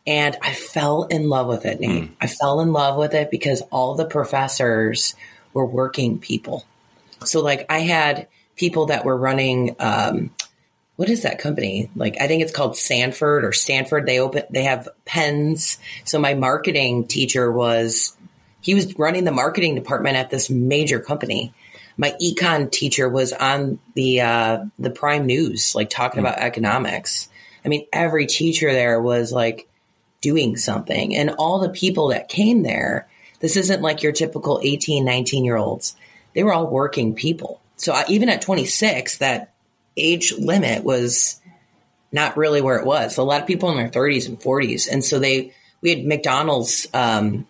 And 0.07 0.35
I 0.41 0.53
fell 0.53 1.03
in 1.03 1.29
love 1.29 1.47
with 1.47 1.65
it, 1.65 1.79
Nate. 1.79 2.11
I 2.19 2.27
fell 2.27 2.59
in 2.61 2.73
love 2.73 2.97
with 2.97 3.13
it 3.13 3.29
because 3.29 3.61
all 3.71 3.93
the 3.93 4.05
professors 4.05 5.15
were 5.53 5.65
working 5.65 6.17
people. 6.17 6.65
So, 7.23 7.41
like, 7.41 7.67
I 7.69 7.79
had 7.79 8.27
people 8.55 8.87
that 8.87 9.05
were 9.05 9.15
running 9.15 9.75
um, 9.79 10.31
what 11.01 11.09
is 11.09 11.23
that 11.23 11.39
company? 11.39 11.89
Like 11.95 12.15
I 12.21 12.27
think 12.27 12.43
it's 12.43 12.51
called 12.51 12.77
Sanford 12.77 13.43
or 13.43 13.53
Stanford. 13.53 14.05
They 14.05 14.19
open 14.19 14.43
they 14.51 14.65
have 14.65 14.87
pens. 15.03 15.79
So 16.05 16.19
my 16.19 16.35
marketing 16.35 17.07
teacher 17.07 17.51
was 17.51 18.15
he 18.61 18.75
was 18.75 18.99
running 18.99 19.23
the 19.23 19.31
marketing 19.31 19.73
department 19.73 20.17
at 20.17 20.29
this 20.29 20.51
major 20.51 20.99
company. 20.99 21.55
My 21.97 22.15
econ 22.21 22.71
teacher 22.71 23.09
was 23.09 23.33
on 23.33 23.79
the 23.95 24.21
uh, 24.21 24.65
the 24.77 24.91
prime 24.91 25.25
news, 25.25 25.73
like 25.73 25.89
talking 25.89 26.19
mm. 26.19 26.27
about 26.27 26.37
economics. 26.37 27.29
I 27.65 27.69
mean, 27.69 27.87
every 27.91 28.27
teacher 28.27 28.71
there 28.71 29.01
was 29.01 29.31
like 29.31 29.67
doing 30.21 30.55
something, 30.55 31.15
and 31.15 31.31
all 31.31 31.57
the 31.57 31.69
people 31.69 32.09
that 32.09 32.29
came 32.29 32.61
there. 32.61 33.07
This 33.39 33.57
isn't 33.57 33.81
like 33.81 34.03
your 34.03 34.11
typical 34.11 34.59
18, 34.61 35.03
19 35.03 35.45
year 35.45 35.57
olds. 35.57 35.95
They 36.35 36.43
were 36.43 36.53
all 36.53 36.67
working 36.67 37.15
people. 37.15 37.59
So 37.75 37.91
I, 37.91 38.05
even 38.07 38.29
at 38.29 38.43
26, 38.43 39.17
that 39.17 39.51
age 39.97 40.33
limit 40.37 40.83
was 40.83 41.39
not 42.11 42.37
really 42.37 42.61
where 42.61 42.77
it 42.77 42.85
was. 42.85 43.17
A 43.17 43.23
lot 43.23 43.41
of 43.41 43.47
people 43.47 43.71
in 43.71 43.77
their 43.77 43.89
30s 43.89 44.27
and 44.27 44.39
40s, 44.39 44.91
and 44.91 45.03
so 45.03 45.19
they 45.19 45.53
we 45.81 45.89
had 45.89 46.05
McDonald's 46.05 46.87
um, 46.93 47.47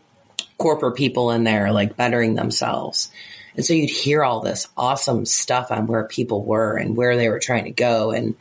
corporate 0.58 0.96
people 0.96 1.32
in 1.32 1.44
there 1.44 1.72
like 1.72 1.98
bettering 1.98 2.36
themselves. 2.36 3.12
And 3.56 3.66
so 3.66 3.74
you'd 3.74 3.90
hear 3.90 4.24
all 4.24 4.40
this 4.40 4.68
awesome 4.78 5.26
stuff 5.26 5.72
on 5.72 5.88
where 5.88 6.06
people 6.06 6.44
were 6.44 6.78
and 6.78 6.96
where 6.96 7.18
they 7.18 7.30
were 7.30 7.40
trying 7.40 7.66
to 7.66 7.72
go. 7.72 8.12
And 8.12 8.36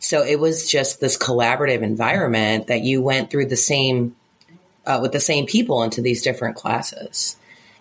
so 0.00 0.24
it 0.24 0.40
was 0.40 0.68
just 0.68 1.00
this 1.00 1.16
collaborative 1.16 1.82
environment 1.82 2.66
that 2.68 2.82
you 2.82 3.02
went 3.02 3.30
through 3.30 3.46
the 3.46 3.56
same, 3.56 4.16
uh, 4.86 4.98
with 5.00 5.12
the 5.12 5.20
same 5.20 5.46
people 5.46 5.82
into 5.82 6.02
these 6.02 6.22
different 6.22 6.56
classes. 6.56 7.36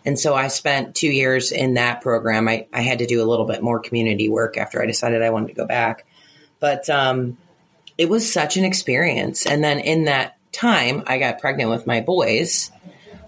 And 0.07 0.17
so 0.17 0.33
I 0.33 0.47
spent 0.47 0.95
two 0.95 1.09
years 1.09 1.51
in 1.51 1.73
that 1.73 1.99
program. 1.99 2.47
I, 2.47 2.67
I 2.71 2.79
had 2.79 2.99
to 2.99 3.05
do 3.05 3.21
a 3.21 3.27
little 3.27 3.43
bit 3.43 3.61
more 3.61 3.81
community 3.81 4.29
work 4.29 4.55
after 4.55 4.81
I 4.81 4.85
decided 4.85 5.21
I 5.21 5.31
wanted 5.31 5.49
to 5.49 5.53
go 5.53 5.65
back. 5.65 6.05
But 6.61 6.89
um, 6.89 7.37
it 7.97 8.07
was 8.07 8.31
such 8.31 8.55
an 8.55 8.63
experience. 8.63 9.45
And 9.45 9.61
then 9.61 9.79
in 9.79 10.05
that 10.05 10.37
time, 10.53 11.03
I 11.07 11.19
got 11.19 11.39
pregnant 11.39 11.71
with 11.71 11.85
my 11.85 11.99
boys. 11.99 12.71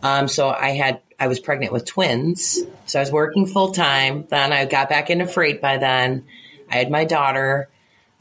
Um, 0.02 0.30
so 0.30 0.48
I 0.48 0.70
had 0.70 1.02
I 1.20 1.28
was 1.28 1.42
pregnant 1.42 1.74
with 1.74 1.84
twins. 1.84 2.60
So 2.86 3.00
I 3.00 3.02
was 3.02 3.12
working 3.12 3.46
full 3.46 3.74
time. 3.74 4.26
Then 4.30 4.54
I 4.54 4.64
got 4.64 4.88
back 4.88 5.10
into 5.10 5.28
freight 5.28 5.60
by 5.62 5.80
then. 5.80 6.24
I 6.72 6.78
had 6.78 6.90
my 6.90 7.04
daughter. 7.04 7.68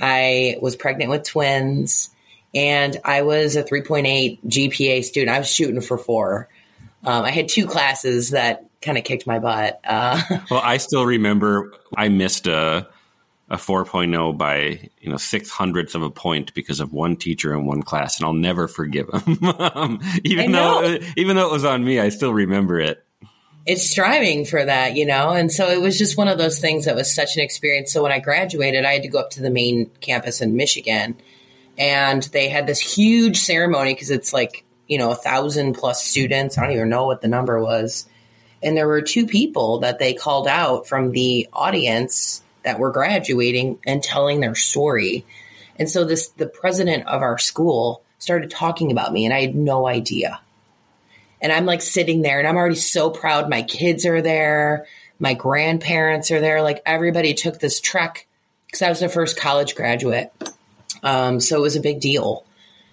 I 0.00 0.56
was 0.60 0.74
pregnant 0.74 1.12
with 1.12 1.22
twins. 1.22 2.10
And 2.52 2.96
I 3.04 3.22
was 3.22 3.54
a 3.54 3.62
3.8 3.62 4.40
GPA 4.44 5.04
student. 5.04 5.36
I 5.36 5.38
was 5.38 5.48
shooting 5.48 5.80
for 5.80 5.96
four. 5.96 6.48
Um, 7.04 7.24
I 7.24 7.30
had 7.30 7.48
two 7.48 7.66
classes 7.66 8.30
that 8.30 8.64
kind 8.82 8.98
of 8.98 9.04
kicked 9.04 9.26
my 9.26 9.38
butt. 9.38 9.80
Uh, 9.84 10.20
well, 10.50 10.60
I 10.62 10.78
still 10.78 11.06
remember 11.06 11.72
I 11.96 12.08
missed 12.08 12.46
a 12.46 12.88
a 13.50 13.56
4.0 13.56 14.36
by 14.36 14.90
you 15.00 15.10
know 15.10 15.16
six 15.16 15.50
hundredths 15.50 15.94
of 15.94 16.02
a 16.02 16.10
point 16.10 16.52
because 16.54 16.80
of 16.80 16.92
one 16.92 17.16
teacher 17.16 17.54
in 17.54 17.64
one 17.64 17.82
class, 17.82 18.18
and 18.18 18.26
I'll 18.26 18.34
never 18.34 18.68
forgive 18.68 19.08
him. 19.08 19.38
um, 19.58 20.00
even 20.24 20.52
though 20.52 20.98
even 21.16 21.36
though 21.36 21.46
it 21.46 21.52
was 21.52 21.64
on 21.64 21.84
me, 21.84 21.98
I 22.00 22.10
still 22.10 22.32
remember 22.32 22.78
it. 22.78 23.02
It's 23.66 23.88
striving 23.88 24.46
for 24.46 24.64
that, 24.64 24.96
you 24.96 25.04
know, 25.04 25.30
and 25.30 25.52
so 25.52 25.68
it 25.68 25.80
was 25.80 25.98
just 25.98 26.16
one 26.16 26.28
of 26.28 26.38
those 26.38 26.58
things 26.58 26.86
that 26.86 26.96
was 26.96 27.14
such 27.14 27.36
an 27.36 27.42
experience. 27.42 27.92
So 27.92 28.02
when 28.02 28.12
I 28.12 28.18
graduated, 28.18 28.86
I 28.86 28.94
had 28.94 29.02
to 29.02 29.08
go 29.08 29.18
up 29.18 29.30
to 29.30 29.42
the 29.42 29.50
main 29.50 29.90
campus 30.00 30.40
in 30.40 30.56
Michigan, 30.56 31.16
and 31.76 32.22
they 32.24 32.48
had 32.48 32.66
this 32.66 32.80
huge 32.80 33.38
ceremony 33.38 33.92
because 33.94 34.10
it's 34.10 34.32
like 34.32 34.64
you 34.88 34.98
know 34.98 35.12
a 35.12 35.16
thousand 35.16 35.74
plus 35.74 36.04
students. 36.04 36.58
I 36.58 36.64
don't 36.64 36.72
even 36.72 36.88
know 36.88 37.06
what 37.06 37.20
the 37.20 37.28
number 37.28 37.62
was, 37.62 38.06
and 38.62 38.76
there 38.76 38.88
were 38.88 39.02
two 39.02 39.26
people 39.26 39.80
that 39.80 39.98
they 39.98 40.14
called 40.14 40.48
out 40.48 40.88
from 40.88 41.12
the 41.12 41.48
audience 41.52 42.42
that 42.64 42.78
were 42.78 42.90
graduating 42.90 43.78
and 43.86 44.02
telling 44.02 44.40
their 44.40 44.54
story. 44.54 45.24
And 45.76 45.88
so 45.88 46.04
this 46.04 46.28
the 46.28 46.46
president 46.46 47.06
of 47.06 47.22
our 47.22 47.38
school 47.38 48.02
started 48.18 48.50
talking 48.50 48.90
about 48.90 49.12
me 49.12 49.24
and 49.24 49.32
I 49.32 49.42
had 49.42 49.54
no 49.54 49.86
idea. 49.86 50.40
And 51.40 51.52
I'm 51.52 51.66
like 51.66 51.82
sitting 51.82 52.22
there 52.22 52.40
and 52.40 52.48
I'm 52.48 52.56
already 52.56 52.74
so 52.74 53.10
proud 53.10 53.48
my 53.48 53.62
kids 53.62 54.04
are 54.04 54.20
there, 54.20 54.86
my 55.20 55.34
grandparents 55.34 56.30
are 56.32 56.40
there, 56.40 56.62
like 56.62 56.82
everybody 56.84 57.34
took 57.34 57.60
this 57.60 57.80
trek 57.80 58.26
cuz 58.72 58.82
I 58.82 58.88
was 58.88 59.00
the 59.00 59.08
first 59.08 59.38
college 59.38 59.76
graduate. 59.76 60.32
Um, 61.02 61.38
so 61.38 61.56
it 61.56 61.62
was 61.62 61.76
a 61.76 61.80
big 61.80 62.00
deal. 62.00 62.44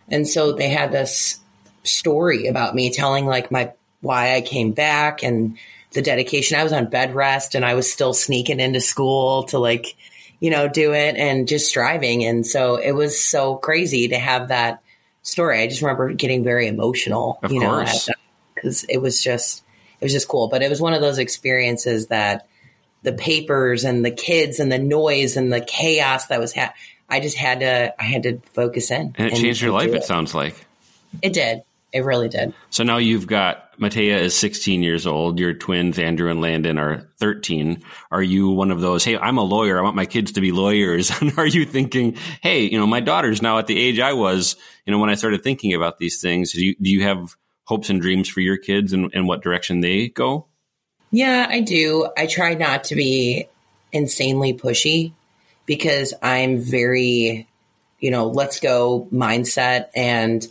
And 0.09 0.27
so 0.27 0.51
they 0.51 0.69
had 0.69 0.91
this 0.91 1.39
story 1.85 2.47
about 2.47 2.75
me 2.75 2.91
telling 2.91 3.25
like 3.25 3.51
my 3.51 3.71
why 4.01 4.35
I 4.35 4.41
came 4.41 4.71
back 4.71 5.23
and 5.23 5.57
the 5.95 6.01
dedication. 6.01 6.57
I 6.57 6.63
was 6.63 6.73
on 6.73 6.89
bed 6.89 7.15
rest 7.15 7.55
and 7.55 7.65
I 7.65 7.73
was 7.73 7.91
still 7.91 8.13
sneaking 8.13 8.59
into 8.59 8.81
school 8.81 9.43
to 9.45 9.57
like, 9.59 9.95
you 10.39 10.51
know, 10.51 10.67
do 10.67 10.93
it 10.93 11.15
and 11.15 11.47
just 11.47 11.73
driving. 11.73 12.23
And 12.23 12.45
so 12.45 12.75
it 12.75 12.91
was 12.91 13.19
so 13.19 13.55
crazy 13.55 14.09
to 14.09 14.19
have 14.19 14.49
that 14.49 14.81
story. 15.23 15.61
I 15.61 15.67
just 15.67 15.81
remember 15.81 16.13
getting 16.13 16.43
very 16.43 16.67
emotional, 16.67 17.39
of 17.41 17.51
you 17.51 17.61
know, 17.61 17.85
because 18.53 18.85
it 18.87 18.99
was 18.99 19.23
just, 19.23 19.63
it 19.99 20.05
was 20.05 20.11
just 20.11 20.27
cool. 20.27 20.49
But 20.49 20.61
it 20.61 20.69
was 20.69 20.81
one 20.81 20.93
of 20.93 21.01
those 21.01 21.17
experiences 21.17 22.07
that 22.07 22.47
the 23.01 23.13
papers 23.13 23.85
and 23.85 24.03
the 24.03 24.11
kids 24.11 24.59
and 24.59 24.71
the 24.71 24.79
noise 24.79 25.37
and 25.37 25.51
the 25.51 25.61
chaos 25.61 26.27
that 26.27 26.39
was 26.39 26.53
ha- 26.53 26.73
I 27.09 27.19
just 27.19 27.37
had 27.37 27.61
to, 27.61 27.93
I 27.99 28.03
had 28.03 28.23
to 28.23 28.39
focus 28.53 28.91
in. 28.91 29.13
And 29.15 29.27
it 29.27 29.33
and, 29.33 29.41
changed 29.41 29.61
your 29.61 29.71
life, 29.71 29.89
it. 29.89 29.95
it 29.95 30.03
sounds 30.03 30.35
like. 30.35 30.55
It 31.21 31.33
did. 31.33 31.63
It 31.95 32.03
really 32.03 32.27
did. 32.27 32.53
So 32.71 32.83
now 32.83 32.97
you've 32.97 33.25
got 33.25 33.71
Matea 33.79 34.19
is 34.19 34.37
16 34.37 34.83
years 34.83 35.07
old. 35.07 35.39
Your 35.39 35.53
twins, 35.53 35.97
Andrew 35.97 36.29
and 36.29 36.41
Landon, 36.41 36.77
are 36.77 37.09
13. 37.19 37.81
Are 38.11 38.21
you 38.21 38.49
one 38.49 38.69
of 38.69 38.81
those, 38.81 39.05
hey, 39.05 39.17
I'm 39.17 39.37
a 39.37 39.43
lawyer. 39.43 39.79
I 39.79 39.81
want 39.81 39.95
my 39.95 40.05
kids 40.05 40.33
to 40.33 40.41
be 40.41 40.51
lawyers. 40.51 41.09
and 41.21 41.39
are 41.39 41.47
you 41.47 41.63
thinking, 41.63 42.17
hey, 42.41 42.63
you 42.63 42.77
know, 42.77 42.85
my 42.85 42.99
daughter's 42.99 43.41
now 43.41 43.59
at 43.59 43.67
the 43.67 43.79
age 43.79 44.01
I 44.01 44.11
was, 44.11 44.57
you 44.85 44.91
know, 44.91 44.99
when 44.99 45.09
I 45.09 45.15
started 45.15 45.41
thinking 45.41 45.73
about 45.73 45.97
these 45.97 46.19
things. 46.19 46.51
Do 46.51 46.65
you, 46.65 46.75
do 46.81 46.89
you 46.89 47.03
have 47.03 47.37
hopes 47.63 47.89
and 47.89 48.01
dreams 48.01 48.27
for 48.27 48.41
your 48.41 48.57
kids 48.57 48.91
and, 48.91 49.09
and 49.13 49.25
what 49.25 49.41
direction 49.41 49.79
they 49.79 50.09
go? 50.09 50.47
Yeah, 51.11 51.47
I 51.49 51.61
do. 51.61 52.09
I 52.17 52.25
try 52.25 52.55
not 52.55 52.83
to 52.85 52.95
be 52.95 53.47
insanely 53.93 54.53
pushy 54.53 55.13
because 55.65 56.13
I'm 56.21 56.57
very, 56.57 57.47
you 58.01 58.11
know, 58.11 58.27
let's 58.27 58.59
go 58.59 59.07
mindset 59.13 59.87
and 59.95 60.45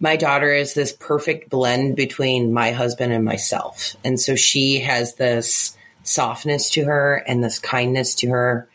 my 0.00 0.16
daughter 0.16 0.50
is 0.50 0.72
this 0.72 0.92
perfect 0.92 1.50
blend 1.50 1.94
between 1.94 2.54
my 2.54 2.72
husband 2.72 3.12
and 3.12 3.24
myself. 3.24 3.94
And 4.02 4.18
so 4.18 4.34
she 4.34 4.80
has 4.80 5.14
this 5.14 5.76
softness 6.02 6.70
to 6.70 6.84
her 6.84 7.16
and 7.26 7.44
this 7.44 7.58
kindness 7.58 8.14
to 8.16 8.30
her. 8.30 8.68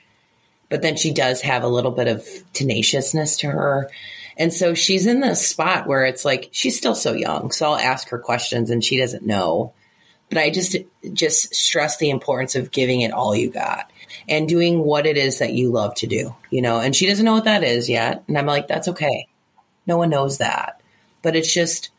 But 0.69 0.83
then 0.83 0.95
she 0.95 1.11
does 1.11 1.41
have 1.41 1.63
a 1.63 1.67
little 1.67 1.91
bit 1.91 2.07
of 2.07 2.25
tenaciousness 2.53 3.37
to 3.37 3.47
her. 3.47 3.89
And 4.37 4.53
so 4.53 4.75
she's 4.75 5.07
in 5.07 5.19
this 5.19 5.47
spot 5.47 5.87
where 5.87 6.05
it's 6.05 6.25
like 6.25 6.49
she's 6.51 6.77
still 6.77 6.95
so 6.95 7.13
young. 7.13 7.51
So 7.51 7.71
I'll 7.71 7.75
ask 7.75 8.09
her 8.09 8.19
questions 8.19 8.69
and 8.69 8.83
she 8.83 8.97
doesn't 8.97 9.25
know. 9.25 9.73
But 10.29 10.39
I 10.39 10.49
just 10.51 10.75
just 11.13 11.55
stress 11.55 11.97
the 11.97 12.09
importance 12.09 12.55
of 12.55 12.71
giving 12.71 13.01
it 13.01 13.11
all 13.11 13.35
you 13.35 13.49
got 13.49 13.91
and 14.27 14.49
doing 14.49 14.79
what 14.79 15.05
it 15.05 15.17
is 15.17 15.39
that 15.39 15.53
you 15.53 15.71
love 15.71 15.95
to 15.95 16.07
do, 16.07 16.35
you 16.49 16.61
know. 16.61 16.79
And 16.79 16.95
she 16.95 17.05
doesn't 17.05 17.25
know 17.25 17.33
what 17.33 17.45
that 17.45 17.63
is 17.63 17.89
yet. 17.89 18.23
And 18.27 18.37
I'm 18.37 18.47
like, 18.47 18.67
that's 18.67 18.87
okay. 18.89 19.27
No 19.87 19.97
one 19.97 20.09
knows 20.09 20.39
that 20.39 20.81
but 21.25 21.35
it's 21.35 21.51
just 21.51 21.89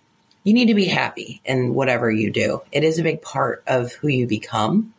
you 0.45 0.55
need 0.55 0.67
to 0.67 0.75
be 0.75 0.85
happy 0.85 1.41
in 1.45 1.75
whatever 1.75 2.09
you 2.09 2.31
do. 2.31 2.63
It 2.71 2.85
is 2.85 3.01
a 3.01 3.03
big 3.03 3.21
part 3.21 3.65
of 3.67 3.93
who 3.95 4.07
you 4.07 4.29
become. 4.29 4.95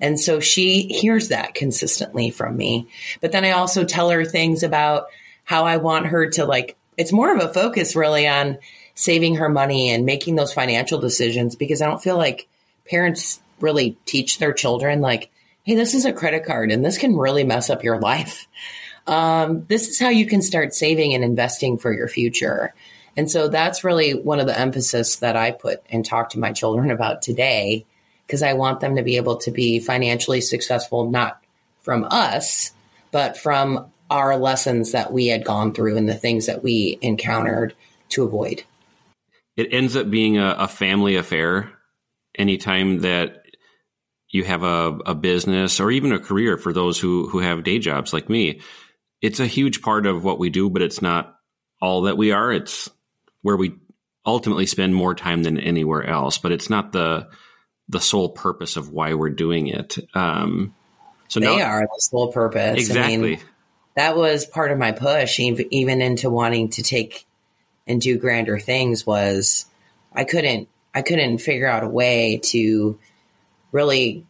And 0.00 0.20
so 0.20 0.38
she 0.38 0.82
hears 0.82 1.28
that 1.28 1.54
consistently 1.54 2.30
from 2.30 2.56
me. 2.56 2.86
But 3.20 3.32
then 3.32 3.44
I 3.44 3.50
also 3.50 3.84
tell 3.84 4.10
her 4.10 4.24
things 4.24 4.62
about 4.62 5.08
how 5.42 5.64
I 5.64 5.78
want 5.78 6.06
her 6.06 6.30
to 6.30 6.44
like, 6.44 6.76
it's 6.96 7.10
more 7.10 7.34
of 7.34 7.42
a 7.42 7.52
focus 7.52 7.96
really 7.96 8.28
on 8.28 8.58
saving 8.94 9.34
her 9.36 9.48
money 9.48 9.90
and 9.90 10.06
making 10.06 10.36
those 10.36 10.52
financial 10.52 11.00
decisions 11.00 11.56
because 11.56 11.82
I 11.82 11.86
don't 11.86 12.00
feel 12.00 12.16
like 12.16 12.46
parents 12.88 13.40
really 13.58 13.96
teach 14.04 14.38
their 14.38 14.52
children, 14.52 15.00
like, 15.00 15.32
hey, 15.64 15.74
this 15.74 15.94
is 15.94 16.04
a 16.04 16.12
credit 16.12 16.44
card 16.44 16.70
and 16.70 16.84
this 16.84 16.98
can 16.98 17.16
really 17.16 17.42
mess 17.42 17.68
up 17.68 17.82
your 17.82 17.98
life. 17.98 18.46
Um, 19.08 19.64
this 19.66 19.88
is 19.88 19.98
how 19.98 20.10
you 20.10 20.26
can 20.26 20.40
start 20.40 20.72
saving 20.72 21.14
and 21.14 21.24
investing 21.24 21.78
for 21.78 21.92
your 21.92 22.06
future. 22.06 22.72
And 23.16 23.30
so 23.30 23.48
that's 23.48 23.84
really 23.84 24.12
one 24.12 24.40
of 24.40 24.46
the 24.46 24.58
emphasis 24.58 25.16
that 25.16 25.36
I 25.36 25.52
put 25.52 25.82
and 25.88 26.04
talk 26.04 26.30
to 26.30 26.38
my 26.38 26.52
children 26.52 26.90
about 26.90 27.22
today, 27.22 27.86
because 28.26 28.42
I 28.42 28.54
want 28.54 28.80
them 28.80 28.96
to 28.96 29.02
be 29.02 29.16
able 29.16 29.36
to 29.38 29.50
be 29.50 29.78
financially 29.78 30.40
successful, 30.40 31.10
not 31.10 31.40
from 31.82 32.06
us, 32.10 32.72
but 33.12 33.36
from 33.36 33.86
our 34.10 34.36
lessons 34.36 34.92
that 34.92 35.12
we 35.12 35.28
had 35.28 35.44
gone 35.44 35.72
through 35.72 35.96
and 35.96 36.08
the 36.08 36.14
things 36.14 36.46
that 36.46 36.62
we 36.62 36.98
encountered 37.00 37.74
to 38.10 38.24
avoid. 38.24 38.64
It 39.56 39.72
ends 39.72 39.96
up 39.96 40.10
being 40.10 40.38
a, 40.38 40.56
a 40.58 40.68
family 40.68 41.16
affair 41.16 41.70
anytime 42.36 43.00
that 43.00 43.42
you 44.28 44.42
have 44.42 44.64
a, 44.64 44.98
a 45.06 45.14
business 45.14 45.78
or 45.78 45.92
even 45.92 46.10
a 46.10 46.18
career 46.18 46.58
for 46.58 46.72
those 46.72 46.98
who, 46.98 47.28
who 47.28 47.38
have 47.38 47.62
day 47.62 47.78
jobs 47.78 48.12
like 48.12 48.28
me. 48.28 48.60
It's 49.22 49.38
a 49.38 49.46
huge 49.46 49.80
part 49.80 50.06
of 50.06 50.24
what 50.24 50.40
we 50.40 50.50
do, 50.50 50.68
but 50.68 50.82
it's 50.82 51.00
not 51.00 51.36
all 51.80 52.02
that 52.02 52.16
we 52.16 52.32
are. 52.32 52.52
It's 52.52 52.90
where 53.44 53.56
we 53.58 53.74
ultimately 54.24 54.64
spend 54.64 54.94
more 54.94 55.14
time 55.14 55.42
than 55.42 55.58
anywhere 55.58 56.02
else, 56.02 56.38
but 56.38 56.50
it's 56.50 56.70
not 56.70 56.92
the 56.92 57.28
the 57.90 58.00
sole 58.00 58.30
purpose 58.30 58.76
of 58.76 58.88
why 58.88 59.12
we're 59.12 59.28
doing 59.28 59.66
it. 59.66 59.98
Um, 60.14 60.74
So 61.28 61.40
they 61.40 61.54
now, 61.54 61.62
are 61.62 61.82
the 61.82 62.00
sole 62.00 62.32
purpose. 62.32 62.78
exactly. 62.78 63.12
I 63.12 63.16
mean, 63.18 63.38
that 63.96 64.16
was 64.16 64.46
part 64.46 64.72
of 64.72 64.78
my 64.78 64.92
push, 64.92 65.38
ev- 65.38 65.60
even 65.70 66.00
into 66.00 66.30
wanting 66.30 66.70
to 66.70 66.82
take 66.82 67.26
and 67.86 68.00
do 68.00 68.16
grander 68.16 68.58
things. 68.58 69.06
Was 69.06 69.66
I 70.14 70.24
couldn't 70.24 70.68
I 70.94 71.02
couldn't 71.02 71.38
figure 71.38 71.68
out 71.68 71.84
a 71.84 71.88
way 71.88 72.40
to 72.44 72.98
really 73.72 74.24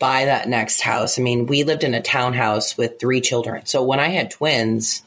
buy 0.00 0.24
that 0.24 0.48
next 0.48 0.80
house. 0.80 1.16
I 1.16 1.22
mean, 1.22 1.46
we 1.46 1.62
lived 1.62 1.84
in 1.84 1.94
a 1.94 2.02
townhouse 2.02 2.76
with 2.76 2.98
three 2.98 3.20
children. 3.20 3.66
So 3.66 3.84
when 3.84 4.00
I 4.00 4.08
had 4.08 4.32
twins, 4.32 5.04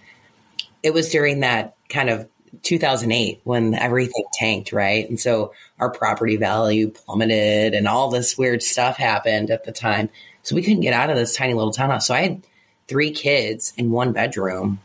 it 0.82 0.94
was 0.94 1.10
during 1.10 1.42
that 1.42 1.76
kind 1.90 2.10
of 2.10 2.30
2008 2.64 3.42
when 3.44 3.74
everything 3.74 4.26
tanked, 4.34 4.72
right? 4.72 5.08
And 5.10 5.20
so 5.20 5.54
our 5.80 5.90
property 5.90 6.38
value 6.38 6.90
plummeted 6.90 7.74
and 7.74 7.88
all 7.88 8.10
this 8.10 8.38
weird 8.38 8.62
stuff 8.62 8.98
happened 8.98 9.52
at 9.52 9.64
the 9.64 9.72
time. 9.72 10.10
So 10.44 10.56
we 10.56 10.62
couldn't 10.62 10.82
get 10.82 10.94
out 10.94 11.10
of 11.10 11.16
this 11.16 11.36
tiny 11.36 11.54
little 11.54 11.72
townhouse. 11.72 12.08
So 12.08 12.14
I 12.14 12.22
had 12.22 12.44
three 12.88 13.12
kids 13.12 13.74
in 13.78 13.92
one 13.92 14.12
bedroom 14.12 14.80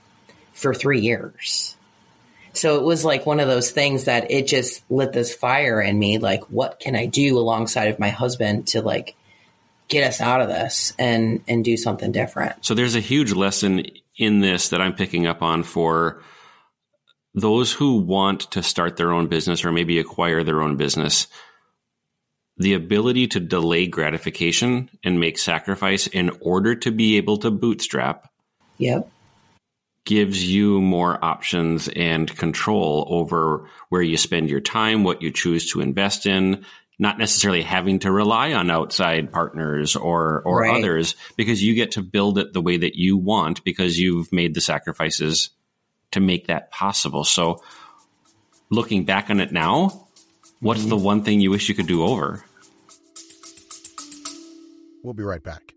for 0.53 0.75
three 0.75 1.01
years. 1.01 1.77
So 2.53 2.77
it 2.77 2.83
was 2.83 3.05
like 3.05 3.27
one 3.27 3.41
of 3.41 3.49
those 3.49 3.71
things 3.71 4.05
that 4.05 4.31
it 4.31 4.47
just 4.47 4.83
lit 4.91 5.13
this 5.13 5.35
fire 5.35 5.81
in 5.81 5.99
me. 5.99 6.19
Like, 6.19 6.45
what 6.45 6.81
can 6.81 6.97
I 6.97 7.07
do 7.07 7.39
alongside 7.39 7.89
of 7.89 7.99
my 7.99 8.09
husband 8.09 8.69
to 8.69 8.81
like 8.81 9.15
get 9.89 10.07
us 10.07 10.21
out 10.21 10.41
of 10.41 10.49
this 10.49 10.95
and 10.99 11.43
and 11.47 11.65
do 11.65 11.77
something 11.77 12.13
different? 12.13 12.65
So 12.65 12.75
there's 12.75 12.95
a 12.95 13.01
huge 13.01 13.33
lesson 13.33 13.87
in 14.17 14.41
this 14.41 14.71
that 14.71 14.81
I'm 14.81 14.95
picking 14.95 15.27
up 15.27 15.43
on 15.43 15.63
for 15.63 16.23
those 17.37 17.71
who 17.71 17.99
want 17.99 18.51
to 18.53 18.63
start 18.63 18.97
their 18.97 19.13
own 19.13 19.29
business 19.29 19.65
or 19.65 19.71
maybe 19.71 19.99
acquire 19.99 20.43
their 20.43 20.63
own 20.63 20.77
business. 20.77 21.29
The 22.57 22.73
ability 22.73 23.27
to 23.29 23.41
delay 23.41 23.87
gratification 23.87 24.89
and 25.05 25.21
make 25.21 25.37
sacrifice 25.37 26.07
in 26.07 26.31
order 26.41 26.75
to 26.77 26.91
be 26.91 27.19
able 27.19 27.37
to 27.39 27.51
bootstrap 27.51 28.31
Yep. 28.79 29.11
gives 30.07 30.47
you 30.47 30.81
more 30.81 31.23
options 31.23 31.89
and 31.89 32.35
control 32.37 33.07
over 33.11 33.69
where 33.91 34.03
you 34.03 34.17
spend 34.17 34.49
your 34.49 34.61
time, 34.61 35.05
what 35.05 35.21
you 35.21 35.31
choose 35.31 35.71
to 35.73 35.81
invest 35.83 36.25
in, 36.25 36.65
not 36.99 37.19
necessarily 37.19 37.63
having 37.63 37.99
to 37.99 38.11
rely 38.11 38.55
on 38.55 38.71
outside 38.71 39.31
partners 39.31 39.95
or 39.95 40.41
or 40.47 40.63
Right. 40.63 40.79
others 40.79 41.15
because 41.37 41.63
you 41.63 41.75
get 41.75 41.91
to 41.93 42.03
build 42.03 42.39
it 42.39 42.55
the 42.55 42.63
way 42.63 42.79
that 42.79 42.97
you 42.97 43.19
want 43.19 43.63
because 43.65 43.99
you've 43.99 44.33
made 44.33 44.55
the 44.55 44.63
sacrifices 44.63 45.51
to 46.17 46.21
make 46.21 46.47
that 46.47 46.71
possible. 46.71 47.25
So 47.25 47.63
looking 48.71 49.05
back 49.05 49.29
on 49.31 49.39
it 49.39 49.53
now, 49.53 50.09
what's 50.61 50.81
mm-hmm. 50.81 50.89
the 50.89 50.97
one 50.97 51.23
thing 51.23 51.41
you 51.41 51.51
wish 51.51 51.69
you 51.69 51.75
could 51.75 51.87
do 51.87 52.03
over? 52.03 52.43
We'll 55.05 55.15
be 55.15 55.23
right 55.23 55.43
back. 55.43 55.75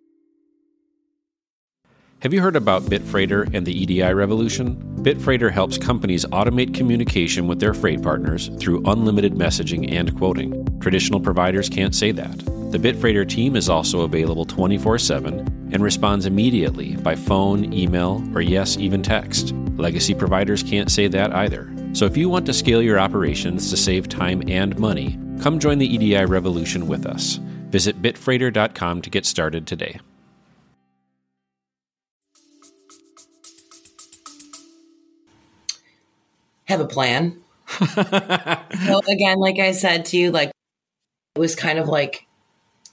Have 2.22 2.34
you 2.34 2.41
heard 2.41 2.55
about 2.55 2.84
Bitfreighter 2.84 3.53
and 3.53 3.65
the 3.65 3.74
EDI 3.74 4.13
revolution? 4.13 4.75
Bitfreighter 5.03 5.51
helps 5.51 5.77
companies 5.77 6.25
automate 6.25 6.74
communication 6.74 7.48
with 7.48 7.60
their 7.60 7.74
freight 7.74 8.01
partners 8.01 8.50
through 8.60 8.84
unlimited 8.86 9.36
messaging 9.36 9.91
and 9.91 10.17
quoting. 10.17 10.79
Traditional 10.79 11.19
providers 11.19 11.69
can't 11.69 11.96
say 11.96 12.12
that. 12.12 12.38
The 12.72 12.77
Bitfreighter 12.77 13.27
team 13.27 13.55
is 13.55 13.69
also 13.69 14.01
available 14.01 14.46
24 14.46 15.00
7 15.00 15.39
and 15.72 15.84
responds 15.84 16.25
immediately 16.25 16.96
by 16.98 17.15
phone, 17.15 17.74
email, 17.74 18.24
or 18.34 18.41
yes, 18.41 18.77
even 18.77 19.01
text. 19.01 19.53
Legacy 19.80 20.14
providers 20.14 20.62
can't 20.62 20.92
say 20.92 21.08
that 21.08 21.34
either. 21.34 21.74
So 21.94 22.06
if 22.06 22.18
you 22.18 22.30
want 22.30 22.46
to 22.46 22.54
scale 22.54 22.82
your 22.82 23.00
operations 23.00 23.70
to 23.70 23.78
save 23.78 24.10
time 24.10 24.44
and 24.48 24.78
money, 24.78 25.18
come 25.42 25.60
join 25.60 25.78
the 25.78 25.88
EDI 25.88 26.26
revolution 26.26 26.88
with 26.88 27.06
us. 27.06 27.40
Visit 27.70 28.02
bitfreighter.com 28.02 29.02
to 29.02 29.10
get 29.10 29.26
started 29.26 29.66
today. 29.66 30.00
have 36.70 36.80
a 36.80 36.86
plan. 36.86 37.42
so 37.68 39.02
again, 39.08 39.39
like 39.39 39.60
I 39.60 39.72
said 39.72 40.06
to 40.06 40.18
you, 40.18 40.32
like 40.32 40.52
it 41.36 41.39
was 41.39 41.56
kind 41.56 41.80
of 41.80 41.88
like, 41.88 42.28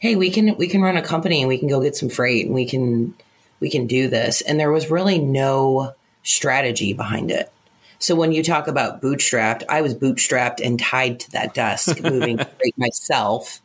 hey, 0.01 0.16
we 0.16 0.31
can 0.31 0.57
we 0.57 0.66
can 0.66 0.81
run 0.81 0.96
a 0.96 1.03
company 1.03 1.42
and 1.42 1.49
we 1.49 1.59
can 1.59 1.68
go 1.68 1.83
get 1.83 1.94
some 1.94 2.09
freight 2.09 2.46
and 2.46 2.55
we 2.55 2.66
can 2.66 3.14
we 3.61 3.70
can 3.70 3.87
do 3.87 4.09
this. 4.09 4.40
And 4.40 4.59
there 4.59 4.72
was 4.72 4.90
really 4.90 5.18
no 5.18 5.94
strategy 6.26 6.92
behind 6.92 7.30
it. 7.30 7.52
So 7.98 8.14
when 8.14 8.32
you 8.32 8.42
talk 8.42 8.68
about 8.68 9.00
bootstrapped, 9.00 9.62
I 9.68 9.80
was 9.80 9.94
bootstrapped 9.94 10.60
and 10.62 10.78
tied 10.78 11.20
to 11.20 11.30
that 11.30 11.54
desk, 11.54 12.00
moving 12.02 12.38
myself 12.76 13.62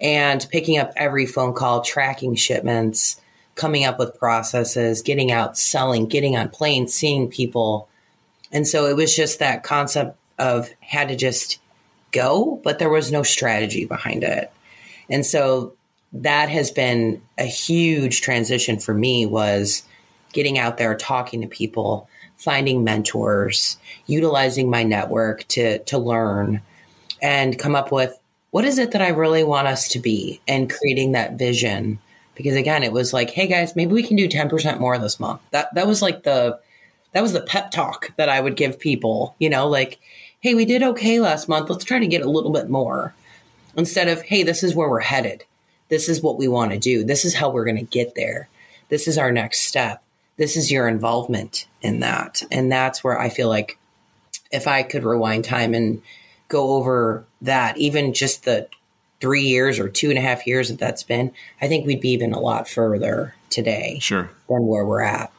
and 0.00 0.46
picking 0.50 0.78
up 0.78 0.92
every 0.96 1.26
phone 1.26 1.54
call, 1.54 1.82
tracking 1.82 2.34
shipments, 2.34 3.20
coming 3.54 3.84
up 3.84 3.98
with 3.98 4.18
processes, 4.18 5.02
getting 5.02 5.30
out, 5.30 5.58
selling, 5.58 6.06
getting 6.06 6.36
on 6.36 6.48
planes, 6.48 6.94
seeing 6.94 7.28
people. 7.28 7.88
And 8.52 8.66
so 8.66 8.86
it 8.86 8.96
was 8.96 9.14
just 9.14 9.38
that 9.38 9.64
concept 9.64 10.16
of 10.38 10.70
had 10.80 11.08
to 11.08 11.16
just 11.16 11.58
go, 12.12 12.60
but 12.64 12.78
there 12.78 12.90
was 12.90 13.12
no 13.12 13.22
strategy 13.22 13.84
behind 13.84 14.24
it. 14.24 14.52
And 15.10 15.26
so 15.26 15.74
that 16.12 16.48
has 16.48 16.70
been 16.70 17.20
a 17.36 17.44
huge 17.44 18.22
transition 18.22 18.78
for 18.78 18.94
me 18.94 19.26
was 19.26 19.82
getting 20.32 20.58
out 20.58 20.78
there, 20.78 20.94
talking 20.94 21.40
to 21.40 21.48
people, 21.48 22.08
finding 22.36 22.84
mentors, 22.84 23.76
utilizing 24.06 24.70
my 24.70 24.82
network 24.82 25.46
to 25.48 25.78
to 25.80 25.98
learn 25.98 26.60
and 27.20 27.58
come 27.58 27.74
up 27.74 27.90
with 27.90 28.18
what 28.50 28.64
is 28.64 28.78
it 28.78 28.92
that 28.92 29.02
I 29.02 29.08
really 29.08 29.44
want 29.44 29.68
us 29.68 29.88
to 29.88 29.98
be 29.98 30.40
and 30.48 30.70
creating 30.70 31.12
that 31.12 31.34
vision. 31.34 31.98
Because 32.34 32.54
again, 32.54 32.84
it 32.84 32.92
was 32.92 33.12
like, 33.12 33.30
hey 33.30 33.46
guys, 33.46 33.74
maybe 33.74 33.92
we 33.92 34.02
can 34.02 34.16
do 34.16 34.28
10% 34.28 34.78
more 34.78 34.96
this 34.96 35.18
month. 35.18 35.40
That 35.50 35.74
that 35.74 35.86
was 35.86 36.00
like 36.00 36.22
the 36.22 36.58
that 37.12 37.22
was 37.22 37.32
the 37.32 37.40
pep 37.40 37.70
talk 37.70 38.12
that 38.16 38.28
I 38.28 38.40
would 38.40 38.56
give 38.56 38.78
people, 38.78 39.34
you 39.38 39.50
know, 39.50 39.66
like, 39.66 39.98
hey, 40.40 40.54
we 40.54 40.64
did 40.64 40.82
okay 40.82 41.20
last 41.20 41.48
month. 41.48 41.68
Let's 41.70 41.84
try 41.84 41.98
to 41.98 42.06
get 42.06 42.22
a 42.22 42.30
little 42.30 42.52
bit 42.52 42.68
more. 42.68 43.14
Instead 43.76 44.08
of, 44.08 44.22
hey, 44.22 44.42
this 44.42 44.62
is 44.62 44.74
where 44.74 44.88
we're 44.88 45.00
headed. 45.00 45.44
This 45.88 46.08
is 46.08 46.22
what 46.22 46.38
we 46.38 46.48
want 46.48 46.72
to 46.72 46.78
do. 46.78 47.04
This 47.04 47.24
is 47.24 47.34
how 47.34 47.48
we're 47.48 47.64
going 47.64 47.76
to 47.76 47.82
get 47.82 48.14
there. 48.14 48.48
This 48.88 49.08
is 49.08 49.18
our 49.18 49.32
next 49.32 49.60
step. 49.60 50.02
This 50.38 50.56
is 50.56 50.70
your 50.70 50.88
involvement 50.88 51.66
in 51.82 52.00
that. 52.00 52.42
And 52.50 52.72
that's 52.72 53.04
where 53.04 53.18
I 53.20 53.28
feel 53.28 53.48
like 53.48 53.76
if 54.50 54.66
I 54.66 54.82
could 54.82 55.04
rewind 55.04 55.44
time 55.44 55.74
and 55.74 56.00
go 56.48 56.74
over 56.76 57.24
that, 57.42 57.76
even 57.76 58.14
just 58.14 58.44
the 58.44 58.68
three 59.20 59.42
years 59.42 59.78
or 59.78 59.88
two 59.88 60.08
and 60.10 60.18
a 60.18 60.22
half 60.22 60.46
years 60.46 60.68
that 60.68 60.78
that's 60.78 61.02
been, 61.02 61.32
I 61.60 61.68
think 61.68 61.86
we'd 61.86 62.00
be 62.00 62.10
even 62.10 62.32
a 62.32 62.40
lot 62.40 62.68
further 62.68 63.34
today 63.50 63.98
Sure. 64.00 64.30
than 64.48 64.66
where 64.66 64.86
we're 64.86 65.02
at. 65.02 65.30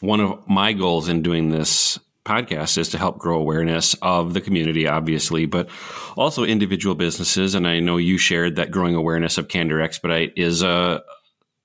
one 0.00 0.20
of 0.20 0.48
my 0.48 0.72
goals 0.72 1.08
in 1.08 1.22
doing 1.22 1.48
this 1.50 1.98
podcast 2.26 2.76
is 2.78 2.88
to 2.90 2.98
help 2.98 3.18
grow 3.18 3.38
awareness 3.38 3.94
of 4.02 4.34
the 4.34 4.40
community, 4.40 4.86
obviously, 4.88 5.46
but 5.46 5.68
also 6.16 6.42
individual 6.44 6.94
businesses. 6.94 7.54
And 7.54 7.66
I 7.68 7.80
know 7.80 7.96
you 7.98 8.16
shared 8.18 8.56
that 8.56 8.70
growing 8.70 8.94
awareness 8.94 9.36
of 9.38 9.48
Candor 9.48 9.80
Expedite 9.80 10.32
is 10.36 10.62
a 10.62 11.02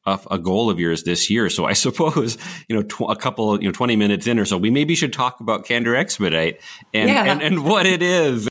a, 0.10 0.20
a 0.32 0.38
goal 0.40 0.70
of 0.70 0.80
yours 0.80 1.04
this 1.04 1.30
year. 1.30 1.50
So 1.50 1.66
I 1.66 1.74
suppose 1.86 2.38
you 2.68 2.76
know 2.76 2.84
tw- 2.84 3.10
a 3.10 3.16
couple 3.16 3.60
you 3.62 3.68
know 3.68 3.72
twenty 3.72 3.96
minutes 3.96 4.28
in 4.28 4.40
or 4.40 4.46
so, 4.46 4.58
we 4.58 4.70
maybe 4.70 4.96
should 4.96 5.14
talk 5.14 5.40
about 5.40 5.66
Candor 5.66 5.96
Expedite 5.96 6.60
and 6.94 7.10
Yeah. 7.10 7.26
and, 7.26 7.42
and 7.42 7.64
what 7.66 7.86
it 7.86 8.02
is. 8.02 8.48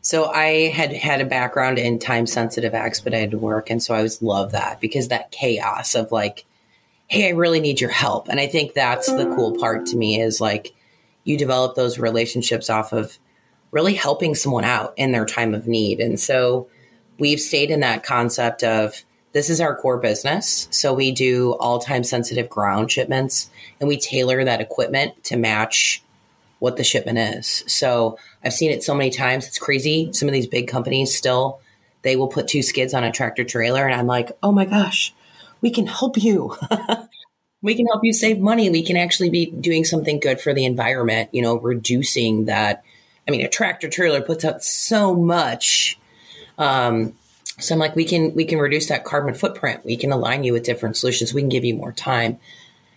So 0.00 0.26
I 0.26 0.68
had 0.68 0.92
had 0.92 1.22
a 1.22 1.24
background 1.24 1.78
in 1.78 1.98
time 1.98 2.26
sensitive 2.26 2.74
expedited 2.74 3.40
work. 3.40 3.70
And 3.70 3.82
so 3.82 3.94
I 3.94 3.98
always 3.98 4.20
love 4.20 4.52
that 4.52 4.78
because 4.78 5.08
that 5.08 5.30
chaos 5.30 5.94
of 5.94 6.12
like, 6.12 6.44
hey, 7.06 7.28
I 7.28 7.30
really 7.30 7.58
need 7.58 7.80
your 7.80 7.88
help. 7.90 8.28
And 8.28 8.38
I 8.38 8.46
think 8.46 8.74
that's 8.74 9.10
the 9.10 9.24
cool 9.34 9.56
part 9.58 9.86
to 9.86 9.96
me 9.96 10.20
is 10.20 10.42
like 10.42 10.74
you 11.24 11.38
develop 11.38 11.74
those 11.74 11.98
relationships 11.98 12.68
off 12.68 12.92
of 12.92 13.18
really 13.70 13.94
helping 13.94 14.34
someone 14.34 14.64
out 14.64 14.92
in 14.98 15.12
their 15.12 15.24
time 15.24 15.54
of 15.54 15.66
need. 15.66 16.00
And 16.00 16.20
so 16.20 16.68
we've 17.18 17.40
stayed 17.40 17.70
in 17.70 17.80
that 17.80 18.02
concept 18.02 18.62
of 18.62 19.02
this 19.34 19.50
is 19.50 19.60
our 19.60 19.76
core 19.76 19.98
business. 19.98 20.68
So 20.70 20.94
we 20.94 21.10
do 21.10 21.54
all 21.54 21.80
time 21.80 22.04
sensitive 22.04 22.48
ground 22.48 22.90
shipments 22.90 23.50
and 23.80 23.88
we 23.88 23.98
tailor 23.98 24.44
that 24.44 24.60
equipment 24.60 25.22
to 25.24 25.36
match 25.36 26.02
what 26.60 26.76
the 26.76 26.84
shipment 26.84 27.18
is. 27.18 27.64
So 27.66 28.16
I've 28.44 28.54
seen 28.54 28.70
it 28.70 28.84
so 28.84 28.94
many 28.94 29.10
times. 29.10 29.46
It's 29.46 29.58
crazy. 29.58 30.12
Some 30.12 30.28
of 30.28 30.32
these 30.32 30.46
big 30.46 30.68
companies 30.68 31.14
still, 31.14 31.60
they 32.02 32.14
will 32.14 32.28
put 32.28 32.46
two 32.46 32.62
skids 32.62 32.94
on 32.94 33.02
a 33.02 33.10
tractor 33.10 33.42
trailer. 33.42 33.84
And 33.84 33.94
I'm 33.94 34.06
like, 34.06 34.30
oh 34.40 34.52
my 34.52 34.64
gosh, 34.64 35.12
we 35.60 35.70
can 35.70 35.88
help 35.88 36.16
you. 36.16 36.56
we 37.60 37.74
can 37.74 37.86
help 37.86 38.04
you 38.04 38.12
save 38.12 38.38
money. 38.38 38.70
We 38.70 38.84
can 38.84 38.96
actually 38.96 39.30
be 39.30 39.46
doing 39.46 39.84
something 39.84 40.20
good 40.20 40.40
for 40.40 40.54
the 40.54 40.64
environment, 40.64 41.30
you 41.32 41.42
know, 41.42 41.56
reducing 41.56 42.44
that. 42.44 42.84
I 43.26 43.32
mean, 43.32 43.44
a 43.44 43.48
tractor 43.48 43.88
trailer 43.88 44.20
puts 44.20 44.44
out 44.44 44.62
so 44.62 45.12
much. 45.12 45.98
Um, 46.56 47.14
so 47.58 47.74
I'm 47.74 47.78
like, 47.78 47.94
we 47.94 48.04
can 48.04 48.34
we 48.34 48.44
can 48.44 48.58
reduce 48.58 48.88
that 48.88 49.04
carbon 49.04 49.34
footprint. 49.34 49.84
We 49.84 49.96
can 49.96 50.12
align 50.12 50.44
you 50.44 50.52
with 50.52 50.64
different 50.64 50.96
solutions. 50.96 51.32
We 51.32 51.42
can 51.42 51.48
give 51.48 51.64
you 51.64 51.74
more 51.74 51.92
time. 51.92 52.38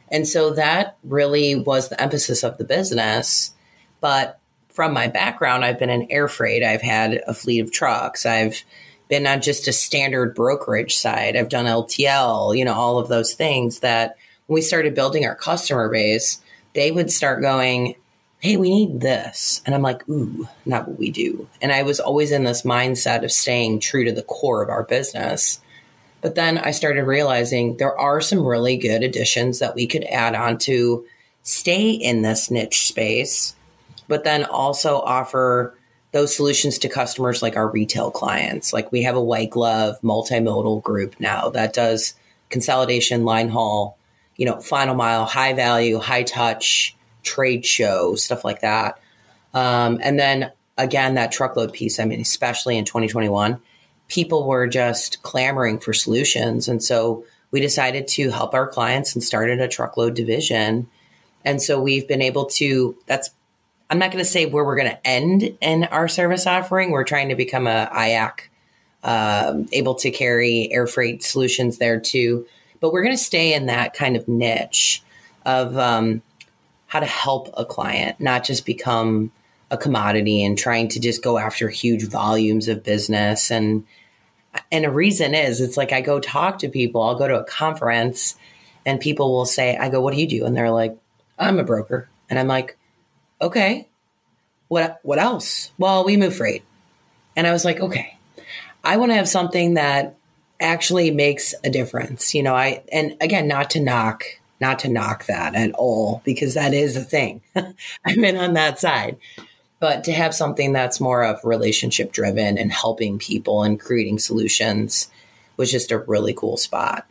And 0.09 0.27
so 0.27 0.51
that 0.53 0.97
really 1.03 1.55
was 1.55 1.89
the 1.89 2.01
emphasis 2.01 2.43
of 2.43 2.57
the 2.57 2.63
business. 2.63 3.51
But 4.01 4.39
from 4.69 4.93
my 4.93 5.07
background, 5.07 5.65
I've 5.65 5.79
been 5.79 5.89
in 5.89 6.11
air 6.11 6.27
freight. 6.27 6.63
I've 6.63 6.81
had 6.81 7.21
a 7.27 7.33
fleet 7.33 7.59
of 7.59 7.71
trucks. 7.71 8.25
I've 8.25 8.63
been 9.09 9.27
on 9.27 9.41
just 9.41 9.67
a 9.67 9.73
standard 9.73 10.35
brokerage 10.35 10.95
side. 10.97 11.35
I've 11.35 11.49
done 11.49 11.65
LTL, 11.65 12.57
you 12.57 12.65
know, 12.65 12.73
all 12.73 12.99
of 12.99 13.09
those 13.09 13.33
things 13.33 13.79
that 13.79 14.17
when 14.47 14.55
we 14.55 14.61
started 14.61 14.95
building 14.95 15.25
our 15.25 15.35
customer 15.35 15.89
base, 15.89 16.41
they 16.73 16.91
would 16.91 17.11
start 17.11 17.41
going, 17.41 17.95
Hey, 18.39 18.55
we 18.55 18.69
need 18.69 19.01
this. 19.01 19.61
And 19.65 19.73
I'm 19.73 19.81
like, 19.81 20.07
Ooh, 20.07 20.47
not 20.65 20.87
what 20.87 20.99
we 20.99 21.09
do. 21.09 21.47
And 21.61 21.71
I 21.71 21.83
was 21.83 21.99
always 21.99 22.31
in 22.31 22.43
this 22.43 22.61
mindset 22.61 23.23
of 23.23 23.31
staying 23.31 23.79
true 23.79 24.05
to 24.05 24.11
the 24.11 24.23
core 24.23 24.61
of 24.61 24.69
our 24.69 24.83
business. 24.83 25.59
But 26.21 26.35
then 26.35 26.57
I 26.57 26.71
started 26.71 27.03
realizing 27.03 27.77
there 27.77 27.97
are 27.97 28.21
some 28.21 28.45
really 28.45 28.77
good 28.77 29.03
additions 29.03 29.59
that 29.59 29.75
we 29.75 29.87
could 29.87 30.03
add 30.05 30.35
on 30.35 30.57
to 30.59 31.05
stay 31.43 31.89
in 31.91 32.21
this 32.21 32.51
niche 32.51 32.87
space, 32.87 33.55
but 34.07 34.23
then 34.23 34.43
also 34.45 34.99
offer 34.99 35.73
those 36.11 36.35
solutions 36.35 36.77
to 36.79 36.89
customers 36.89 37.41
like 37.41 37.55
our 37.55 37.69
retail 37.69 38.11
clients. 38.11 38.73
Like 38.73 38.91
we 38.91 39.03
have 39.03 39.15
a 39.15 39.23
white 39.23 39.49
glove 39.49 39.99
multimodal 40.01 40.83
group 40.83 41.19
now 41.19 41.49
that 41.49 41.73
does 41.73 42.13
consolidation, 42.49 43.25
line 43.25 43.49
haul, 43.49 43.97
you 44.35 44.45
know, 44.45 44.59
final 44.59 44.95
mile, 44.95 45.25
high 45.25 45.53
value, 45.53 45.99
high 45.99 46.23
touch, 46.23 46.96
trade 47.27 47.65
show, 47.65 48.15
stuff 48.15 48.45
like 48.45 48.61
that. 48.61 48.99
Um, 49.53 49.99
and 50.01 50.17
then 50.17 50.51
again, 50.77 51.15
that 51.15 51.31
truckload 51.31 51.73
piece, 51.73 51.99
I 51.99 52.05
mean, 52.05 52.21
especially 52.21 52.77
in 52.77 52.85
2021, 52.85 53.59
people 54.07 54.47
were 54.47 54.67
just 54.67 55.21
clamoring 55.23 55.79
for 55.79 55.93
solutions. 55.93 56.67
And 56.67 56.81
so 56.83 57.25
we 57.51 57.59
decided 57.59 58.07
to 58.09 58.29
help 58.29 58.53
our 58.53 58.67
clients 58.67 59.13
and 59.13 59.23
started 59.23 59.59
a 59.59 59.67
truckload 59.67 60.15
division. 60.15 60.87
And 61.43 61.61
so 61.61 61.81
we've 61.81 62.07
been 62.07 62.21
able 62.21 62.45
to, 62.45 62.97
that's 63.05 63.31
I'm 63.89 63.99
not 63.99 64.11
going 64.11 64.23
to 64.23 64.29
say 64.29 64.45
where 64.45 64.65
we're 64.65 64.75
going 64.75 64.91
to 64.91 65.07
end 65.07 65.57
in 65.61 65.85
our 65.85 66.07
service 66.07 66.45
offering. 66.45 66.91
We're 66.91 67.05
trying 67.05 67.29
to 67.29 67.35
become 67.35 67.67
a 67.67 67.89
IAC, 67.93 68.39
um, 69.03 69.67
able 69.71 69.95
to 69.95 70.11
carry 70.11 70.69
air 70.71 70.87
freight 70.87 71.23
solutions 71.23 71.77
there 71.77 71.99
too. 71.99 72.45
But 72.81 72.91
we're 72.91 73.03
going 73.03 73.15
to 73.15 73.23
stay 73.23 73.53
in 73.53 73.67
that 73.67 73.93
kind 73.93 74.17
of 74.17 74.27
niche 74.27 75.03
of 75.45 75.77
um, 75.77 76.21
how 76.87 76.99
to 76.99 77.05
help 77.05 77.53
a 77.57 77.65
client, 77.65 78.19
not 78.19 78.43
just 78.43 78.65
become 78.65 79.31
a 79.69 79.77
commodity 79.77 80.43
and 80.43 80.57
trying 80.57 80.87
to 80.87 80.99
just 80.99 81.21
go 81.21 81.37
after 81.37 81.69
huge 81.69 82.03
volumes 82.03 82.67
of 82.67 82.83
business. 82.83 83.51
And 83.51 83.85
and 84.71 84.85
a 84.85 84.89
reason 84.89 85.35
is 85.35 85.61
it's 85.61 85.77
like 85.77 85.91
I 85.91 86.01
go 86.01 86.19
talk 86.19 86.59
to 86.59 86.69
people. 86.69 87.01
I'll 87.01 87.17
go 87.17 87.27
to 87.27 87.39
a 87.39 87.43
conference, 87.43 88.35
and 88.85 88.99
people 88.99 89.31
will 89.31 89.45
say, 89.45 89.77
"I 89.77 89.89
go, 89.89 90.01
what 90.01 90.13
do 90.13 90.19
you 90.19 90.27
do?" 90.27 90.45
And 90.45 90.55
they're 90.55 90.71
like, 90.71 90.97
"I'm 91.37 91.59
a 91.59 91.63
broker," 91.63 92.09
and 92.29 92.39
I'm 92.39 92.47
like 92.47 92.77
okay, 93.41 93.87
what 94.67 94.99
what 95.03 95.19
else? 95.19 95.71
Well, 95.77 96.05
we 96.05 96.17
move 96.17 96.35
freight. 96.35 96.63
And 97.35 97.45
I 97.45 97.51
was 97.51 97.63
like, 97.63 97.79
okay, 97.79 98.17
I 98.83 98.97
want 98.97 99.11
to 99.11 99.15
have 99.15 99.29
something 99.29 99.75
that 99.75 100.15
actually 100.59 101.11
makes 101.11 101.53
a 101.63 101.69
difference. 101.69 102.33
You 102.33 102.43
know, 102.43 102.55
I 102.55 102.83
and 102.91 103.15
again, 103.21 103.47
not 103.47 103.71
to 103.71 103.79
knock, 103.79 104.23
not 104.59 104.79
to 104.79 104.89
knock 104.89 105.25
that 105.25 105.55
at 105.55 105.71
all, 105.73 106.21
because 106.25 106.53
that 106.53 106.73
is 106.73 106.95
a 106.95 107.03
thing. 107.03 107.41
I've 107.55 108.15
been 108.15 108.37
on 108.37 108.53
that 108.53 108.79
side. 108.79 109.17
But 109.79 110.03
to 110.05 110.11
have 110.11 110.33
something 110.33 110.73
that's 110.73 110.99
more 110.99 111.23
of 111.23 111.43
relationship 111.43 112.11
driven 112.11 112.57
and 112.57 112.71
helping 112.71 113.19
people 113.19 113.61
and 113.63 113.79
creating 113.79 114.17
solutions 114.17 115.09
was 115.55 115.71
just 115.71 115.91
a 115.91 115.99
really 115.99 116.33
cool 116.33 116.57
spot. 116.57 117.05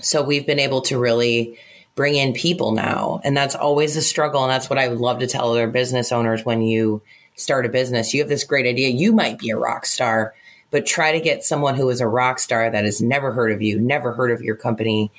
So 0.00 0.22
we've 0.22 0.46
been 0.46 0.58
able 0.58 0.80
to 0.82 0.98
really 0.98 1.58
bring 1.94 2.14
in 2.14 2.32
people 2.32 2.72
now. 2.72 3.20
And 3.22 3.36
that's 3.36 3.54
always 3.54 3.96
a 3.96 4.02
struggle. 4.02 4.42
And 4.42 4.50
that's 4.50 4.70
what 4.70 4.78
I 4.78 4.88
would 4.88 4.98
love 4.98 5.20
to 5.20 5.26
tell 5.26 5.50
other 5.50 5.68
business 5.68 6.10
owners 6.10 6.44
when 6.44 6.62
you 6.62 7.02
start 7.36 7.66
a 7.66 7.68
business. 7.68 8.14
You 8.14 8.20
have 8.20 8.28
this 8.28 8.44
great 8.44 8.66
idea. 8.66 8.88
You 8.88 9.12
might 9.12 9.38
be 9.38 9.50
a 9.50 9.56
rock 9.56 9.86
star, 9.86 10.34
but 10.70 10.86
try 10.86 11.12
to 11.12 11.20
get 11.20 11.44
someone 11.44 11.74
who 11.74 11.88
is 11.90 12.00
a 12.00 12.08
rock 12.08 12.38
star 12.38 12.70
that 12.70 12.84
has 12.84 13.00
never 13.00 13.32
heard 13.32 13.52
of 13.52 13.62
you, 13.62 13.78
never 13.78 14.12
heard 14.12 14.30
of 14.30 14.42
your 14.42 14.56
company, 14.56 15.10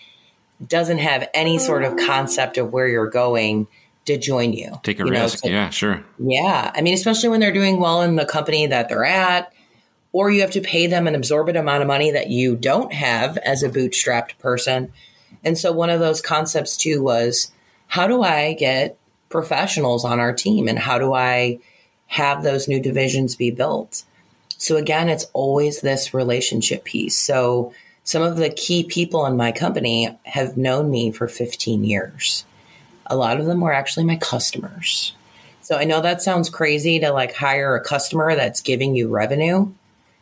doesn't 0.68 1.00
have 1.00 1.30
any 1.34 1.60
sort 1.60 1.84
of 1.84 1.98
concept 1.98 2.58
of 2.58 2.72
where 2.72 2.88
you're 2.88 3.10
going 3.10 3.68
to 4.06 4.18
join 4.18 4.54
you. 4.54 4.80
Take 4.84 5.00
a 5.00 5.06
you 5.06 5.12
risk. 5.12 5.44
Know, 5.44 5.50
so, 5.50 5.54
yeah, 5.54 5.70
sure. 5.70 6.04
Yeah. 6.20 6.72
I 6.74 6.82
mean, 6.82 6.94
especially 6.94 7.30
when 7.30 7.40
they're 7.40 7.54
doing 7.54 7.80
well 7.80 8.02
in 8.02 8.16
the 8.16 8.26
company 8.26 8.68
that 8.68 8.90
they're 8.90 9.06
at, 9.06 9.54
or 10.12 10.30
you 10.30 10.42
have 10.42 10.52
to 10.52 10.62
pay 10.62 10.88
them 10.88 11.08
an 11.08 11.16
absorbent 11.16 11.58
amount 11.58 11.82
of 11.82 11.88
money 11.88 12.12
that 12.12 12.30
you 12.30 12.56
don't 12.56 12.94
have 12.94 13.38
as 13.38 13.64
a 13.64 13.70
bootstrapped 13.70 14.38
person 14.40 14.92
and 15.44 15.58
so 15.58 15.72
one 15.72 15.90
of 15.90 16.00
those 16.00 16.22
concepts 16.22 16.78
too 16.78 17.02
was 17.04 17.52
how 17.88 18.08
do 18.08 18.24
I 18.24 18.54
get 18.54 18.98
professionals 19.30 20.06
on 20.06 20.20
our 20.20 20.34
team 20.34 20.68
and 20.68 20.80
how 20.80 20.98
do 20.98 21.14
I 21.14 21.60
have 22.08 22.44
those 22.44 22.68
new 22.68 22.80
divisions 22.80 23.36
be 23.36 23.52
built? 23.52 24.04
So 24.58 24.78
again, 24.78 25.10
it's 25.10 25.26
always 25.34 25.82
this 25.82 26.14
relationship 26.14 26.86
piece. 26.86 27.18
So 27.18 27.74
some 28.04 28.22
of 28.22 28.38
the 28.38 28.50
key 28.50 28.84
people 28.84 29.26
in 29.26 29.38
my 29.38 29.52
company 29.52 30.18
have 30.24 30.58
known 30.58 30.92
me 30.92 31.12
for 31.12 31.28
15 31.28 31.84
years. 31.84 32.46
A 33.08 33.16
lot 33.16 33.40
of 33.40 33.46
them 33.46 33.62
were 33.62 33.74
actually 33.74 34.06
my 34.06 34.18
customers. 34.18 35.14
So 35.62 35.78
I 35.78 35.86
know 35.86 36.02
that 36.02 36.22
sounds 36.22 36.50
crazy 36.50 37.00
to 37.00 37.12
like 37.12 37.34
hire 37.34 37.76
a 37.76 37.84
customer 37.84 38.36
that's 38.36 38.62
giving 38.62 38.96
you 38.96 39.08
revenue, 39.08 39.72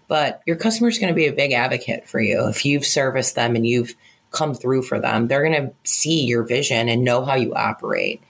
but 0.07 0.41
your 0.45 0.55
customer 0.55 0.89
is 0.89 0.99
going 0.99 1.11
to 1.11 1.15
be 1.15 1.25
a 1.25 1.33
big 1.33 1.51
advocate 1.51 2.07
for 2.07 2.19
you 2.19 2.47
if 2.47 2.65
you've 2.65 2.85
serviced 2.85 3.35
them 3.35 3.55
and 3.55 3.65
you've 3.65 3.95
come 4.29 4.53
through 4.53 4.83
for 4.83 4.99
them. 4.99 5.27
They're 5.27 5.43
going 5.43 5.67
to 5.67 5.73
see 5.83 6.25
your 6.25 6.43
vision 6.43 6.89
and 6.89 7.03
know 7.03 7.25
how 7.25 7.35
you 7.35 7.53
operate. 7.55 8.21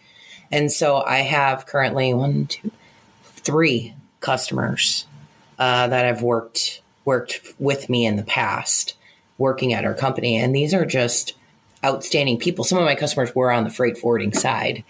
And 0.51 0.71
so 0.71 0.97
I 1.03 1.19
have 1.19 1.65
currently 1.65 2.13
one, 2.13 2.47
two, 2.47 2.71
three 3.23 3.93
customers 4.19 5.05
uh, 5.59 5.87
that 5.87 6.05
have 6.05 6.21
worked 6.21 6.81
worked 7.03 7.41
with 7.57 7.89
me 7.89 8.05
in 8.05 8.15
the 8.15 8.23
past, 8.23 8.93
working 9.41 9.73
at 9.73 9.85
our 9.85 9.93
company, 9.93 10.37
and 10.37 10.55
these 10.55 10.73
are 10.73 10.85
just 10.85 11.33
outstanding 11.83 12.37
people. 12.37 12.63
Some 12.63 12.77
of 12.77 12.85
my 12.85 12.95
customers 12.95 13.35
were 13.35 13.51
on 13.51 13.63
the 13.63 13.69
freight 13.69 13.97
forwarding 13.97 14.33
side, 14.33 14.83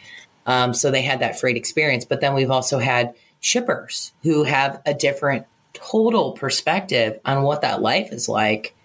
um, 0.46 0.74
so 0.74 0.92
they 0.92 1.02
had 1.02 1.22
that 1.22 1.40
freight 1.40 1.58
experience. 1.58 2.06
But 2.06 2.22
then 2.22 2.34
we've 2.34 2.52
also 2.52 2.78
had 2.78 3.16
shippers 3.40 4.12
who 4.24 4.44
have 4.44 4.82
a 4.86 4.94
different 4.94 5.48
total 5.74 6.34
perspective 6.34 7.20
on 7.26 7.44
what 7.44 7.62
that 7.62 7.82
life 7.82 8.12
is 8.12 8.30
like 8.30 8.76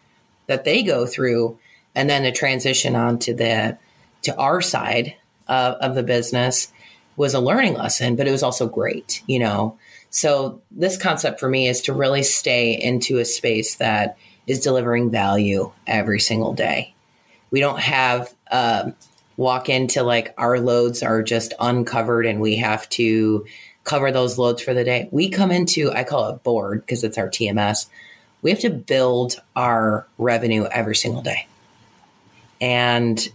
that 0.46 0.64
they 0.64 0.82
go 0.82 1.06
through 1.06 1.58
and 1.94 2.08
then 2.08 2.22
the 2.22 2.32
transition 2.32 2.94
on 2.94 3.18
to 3.18 3.34
the 3.34 3.76
to 4.22 4.36
our 4.36 4.60
side 4.60 5.14
of, 5.48 5.74
of 5.74 5.94
the 5.94 6.02
business 6.02 6.72
was 7.16 7.34
a 7.34 7.40
learning 7.40 7.74
lesson, 7.74 8.16
but 8.16 8.28
it 8.28 8.30
was 8.30 8.42
also 8.42 8.68
great, 8.68 9.22
you 9.26 9.38
know. 9.38 9.78
So 10.10 10.60
this 10.70 10.96
concept 10.96 11.40
for 11.40 11.48
me 11.48 11.68
is 11.68 11.82
to 11.82 11.92
really 11.92 12.22
stay 12.22 12.72
into 12.72 13.18
a 13.18 13.24
space 13.24 13.76
that 13.76 14.16
is 14.46 14.60
delivering 14.60 15.10
value 15.10 15.72
every 15.86 16.20
single 16.20 16.52
day. 16.52 16.94
We 17.50 17.60
don't 17.60 17.80
have 17.80 18.32
uh, 18.50 18.90
walk 19.36 19.68
into 19.68 20.02
like 20.02 20.34
our 20.38 20.58
loads 20.58 21.02
are 21.02 21.22
just 21.22 21.54
uncovered 21.60 22.26
and 22.26 22.40
we 22.40 22.56
have 22.56 22.88
to 22.90 23.46
cover 23.84 24.10
those 24.10 24.38
loads 24.38 24.62
for 24.62 24.74
the 24.74 24.84
day. 24.84 25.08
We 25.10 25.28
come 25.28 25.50
into 25.50 25.92
I 25.92 26.04
call 26.04 26.30
it 26.30 26.42
board 26.42 26.80
because 26.80 27.04
it's 27.04 27.18
our 27.18 27.28
TMS. 27.28 27.86
We 28.42 28.50
have 28.50 28.60
to 28.60 28.70
build 28.70 29.40
our 29.54 30.06
revenue 30.18 30.66
every 30.70 30.96
single 30.96 31.22
day. 31.22 31.46
And 32.60 33.28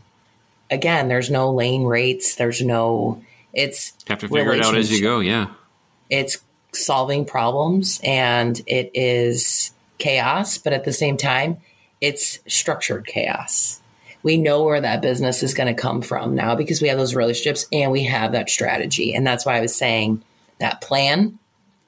again, 0.69 1.07
there's 1.07 1.29
no 1.29 1.51
lane 1.51 1.83
rates. 1.83 2.35
There's 2.35 2.61
no, 2.61 3.23
it's 3.53 3.93
have 4.07 4.19
to 4.19 4.27
figure 4.27 4.53
it 4.53 4.63
out 4.63 4.75
as 4.75 4.91
you 4.91 5.01
go. 5.01 5.19
Yeah. 5.19 5.47
It's 6.09 6.37
solving 6.73 7.25
problems 7.25 7.99
and 8.03 8.59
it 8.65 8.91
is 8.93 9.71
chaos, 10.01 10.57
but 10.57 10.73
at 10.73 10.83
the 10.83 10.91
same 10.91 11.15
time, 11.15 11.57
it's 12.01 12.39
structured 12.47 13.05
chaos. 13.05 13.79
We 14.23 14.37
know 14.37 14.63
where 14.63 14.81
that 14.81 15.01
business 15.01 15.41
is 15.41 15.53
going 15.53 15.73
to 15.73 15.81
come 15.81 16.01
from 16.01 16.35
now 16.35 16.55
because 16.55 16.81
we 16.81 16.89
have 16.89 16.97
those 16.97 17.15
relationships 17.15 17.65
and 17.71 17.91
we 17.91 18.03
have 18.03 18.33
that 18.33 18.49
strategy. 18.49 19.13
And 19.13 19.25
that's 19.25 19.45
why 19.45 19.57
I 19.57 19.61
was 19.61 19.75
saying 19.75 20.23
that 20.59 20.81
plan 20.81 21.39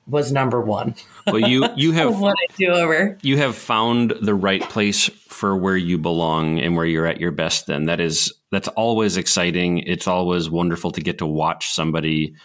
was 0.08 0.32
number 0.32 0.62
one. 0.62 0.95
well, 1.28 1.39
you 1.39 1.67
you 1.76 1.91
have 1.93 2.19
what 2.19 2.36
I 2.38 2.54
do 2.56 2.67
over. 2.67 3.17
You 3.21 3.38
have 3.38 3.56
found 3.56 4.13
the 4.21 4.34
right 4.34 4.62
place 4.62 5.10
for 5.28 5.56
where 5.56 5.78
you 5.78 5.97
belong 5.97 6.60
and 6.60 6.76
where 6.76 6.86
you're 6.86 7.06
at 7.06 7.19
your 7.19 7.32
best. 7.32 7.67
Then 7.67 7.86
that 7.86 7.99
is 7.99 8.34
that's 8.52 8.67
always 8.69 9.17
exciting. 9.17 9.80
It's 9.80 10.08
always 10.08 10.49
wonderful 10.49 10.91
to 10.91 11.02
get 11.02 11.19
to 11.19 11.26
watch 11.26 11.71
somebody 11.71 12.36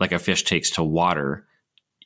like 0.00 0.12
a 0.12 0.18
fish 0.18 0.44
takes 0.44 0.70
to 0.72 0.82
water. 0.82 1.46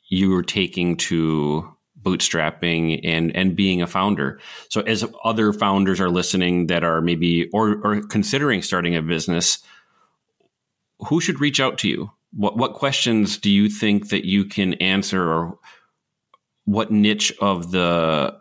You 0.09 0.33
are 0.35 0.43
taking 0.43 0.95
to 0.97 1.76
bootstrapping 2.07 3.01
and 3.03 3.35
and 3.35 3.55
being 3.55 3.81
a 3.81 3.87
founder. 3.87 4.39
So 4.69 4.81
as 4.81 5.05
other 5.23 5.51
founders 5.51 5.99
are 5.99 6.09
listening 6.09 6.67
that 6.67 6.83
are 6.83 7.01
maybe 7.01 7.49
or 7.53 7.79
or 7.83 8.01
considering 8.01 8.61
starting 8.61 8.95
a 8.95 9.01
business, 9.01 9.59
who 11.07 11.19
should 11.19 11.41
reach 11.41 11.59
out 11.59 11.77
to 11.79 11.89
you? 11.89 12.11
what 12.31 12.57
what 12.57 12.73
questions 12.73 13.37
do 13.37 13.49
you 13.49 13.69
think 13.69 14.09
that 14.09 14.25
you 14.25 14.45
can 14.45 14.73
answer 14.75 15.21
or 15.21 15.59
what 16.65 16.91
niche 16.91 17.33
of 17.41 17.71
the 17.71 18.35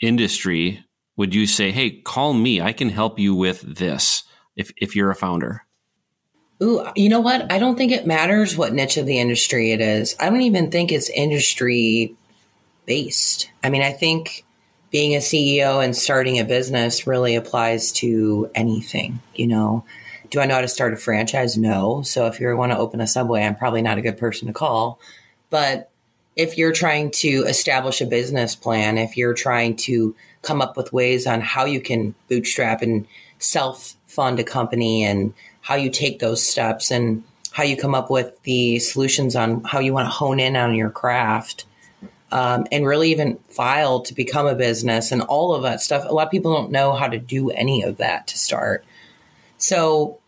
industry 0.00 0.84
would 1.16 1.34
you 1.34 1.46
say 1.46 1.70
hey 1.70 1.90
call 1.90 2.32
me 2.32 2.60
i 2.60 2.72
can 2.72 2.88
help 2.88 3.18
you 3.18 3.34
with 3.34 3.60
this 3.62 4.24
if 4.56 4.72
if 4.76 4.94
you're 4.94 5.10
a 5.10 5.16
founder 5.16 5.62
Ooh, 6.60 6.84
you 6.96 7.08
know 7.08 7.20
what? 7.20 7.52
I 7.52 7.60
don't 7.60 7.76
think 7.76 7.92
it 7.92 8.04
matters 8.04 8.56
what 8.56 8.72
niche 8.72 8.96
of 8.96 9.06
the 9.06 9.20
industry 9.20 9.70
it 9.70 9.80
is. 9.80 10.16
I 10.18 10.28
don't 10.28 10.40
even 10.40 10.72
think 10.72 10.90
it's 10.90 11.08
industry 11.08 12.16
based. 12.88 13.50
I 13.62 13.68
mean, 13.68 13.82
I 13.82 13.92
think 13.92 14.44
being 14.90 15.14
a 15.14 15.18
CEO 15.18 15.84
and 15.84 15.94
starting 15.94 16.40
a 16.40 16.44
business 16.44 17.06
really 17.06 17.36
applies 17.36 17.92
to 17.92 18.50
anything, 18.54 19.20
you 19.36 19.46
know. 19.46 19.84
Do 20.30 20.40
I 20.40 20.46
know 20.46 20.54
how 20.54 20.62
to 20.62 20.68
start 20.68 20.94
a 20.94 20.96
franchise? 20.96 21.56
No. 21.56 22.02
So 22.02 22.26
if 22.26 22.40
you 22.40 22.54
want 22.56 22.72
to 22.72 22.78
open 22.78 23.00
a 23.00 23.06
subway, 23.06 23.44
I'm 23.44 23.54
probably 23.54 23.82
not 23.82 23.98
a 23.98 24.02
good 24.02 24.18
person 24.18 24.48
to 24.48 24.54
call. 24.54 24.98
But 25.50 25.90
if 26.34 26.58
you're 26.58 26.72
trying 26.72 27.10
to 27.12 27.44
establish 27.46 28.00
a 28.00 28.06
business 28.06 28.54
plan, 28.54 28.98
if 28.98 29.16
you're 29.16 29.34
trying 29.34 29.76
to 29.76 30.16
come 30.42 30.62
up 30.62 30.76
with 30.76 30.92
ways 30.92 31.26
on 31.26 31.40
how 31.40 31.64
you 31.64 31.80
can 31.80 32.14
bootstrap 32.28 32.82
and 32.82 33.06
self 33.38 33.94
fund 34.06 34.40
a 34.40 34.44
company 34.44 35.04
and 35.04 35.34
how 35.60 35.74
you 35.74 35.90
take 35.90 36.18
those 36.18 36.42
steps 36.42 36.90
and 36.90 37.22
how 37.52 37.62
you 37.62 37.76
come 37.76 37.94
up 37.94 38.10
with 38.10 38.40
the 38.42 38.78
solutions 38.78 39.36
on 39.36 39.62
how 39.64 39.78
you 39.78 39.92
want 39.92 40.06
to 40.06 40.10
hone 40.10 40.40
in 40.40 40.56
on 40.56 40.74
your 40.74 40.90
craft 40.90 41.64
um, 42.30 42.66
and 42.70 42.86
really 42.86 43.10
even 43.10 43.36
file 43.48 44.00
to 44.00 44.14
become 44.14 44.46
a 44.46 44.54
business 44.54 45.12
and 45.12 45.22
all 45.22 45.54
of 45.54 45.62
that 45.62 45.80
stuff. 45.80 46.04
A 46.06 46.12
lot 46.12 46.26
of 46.26 46.30
people 46.30 46.52
don't 46.52 46.70
know 46.70 46.92
how 46.92 47.08
to 47.08 47.18
do 47.18 47.50
any 47.50 47.82
of 47.82 47.96
that 47.98 48.26
to 48.28 48.38
start. 48.38 48.84
So 49.56 50.18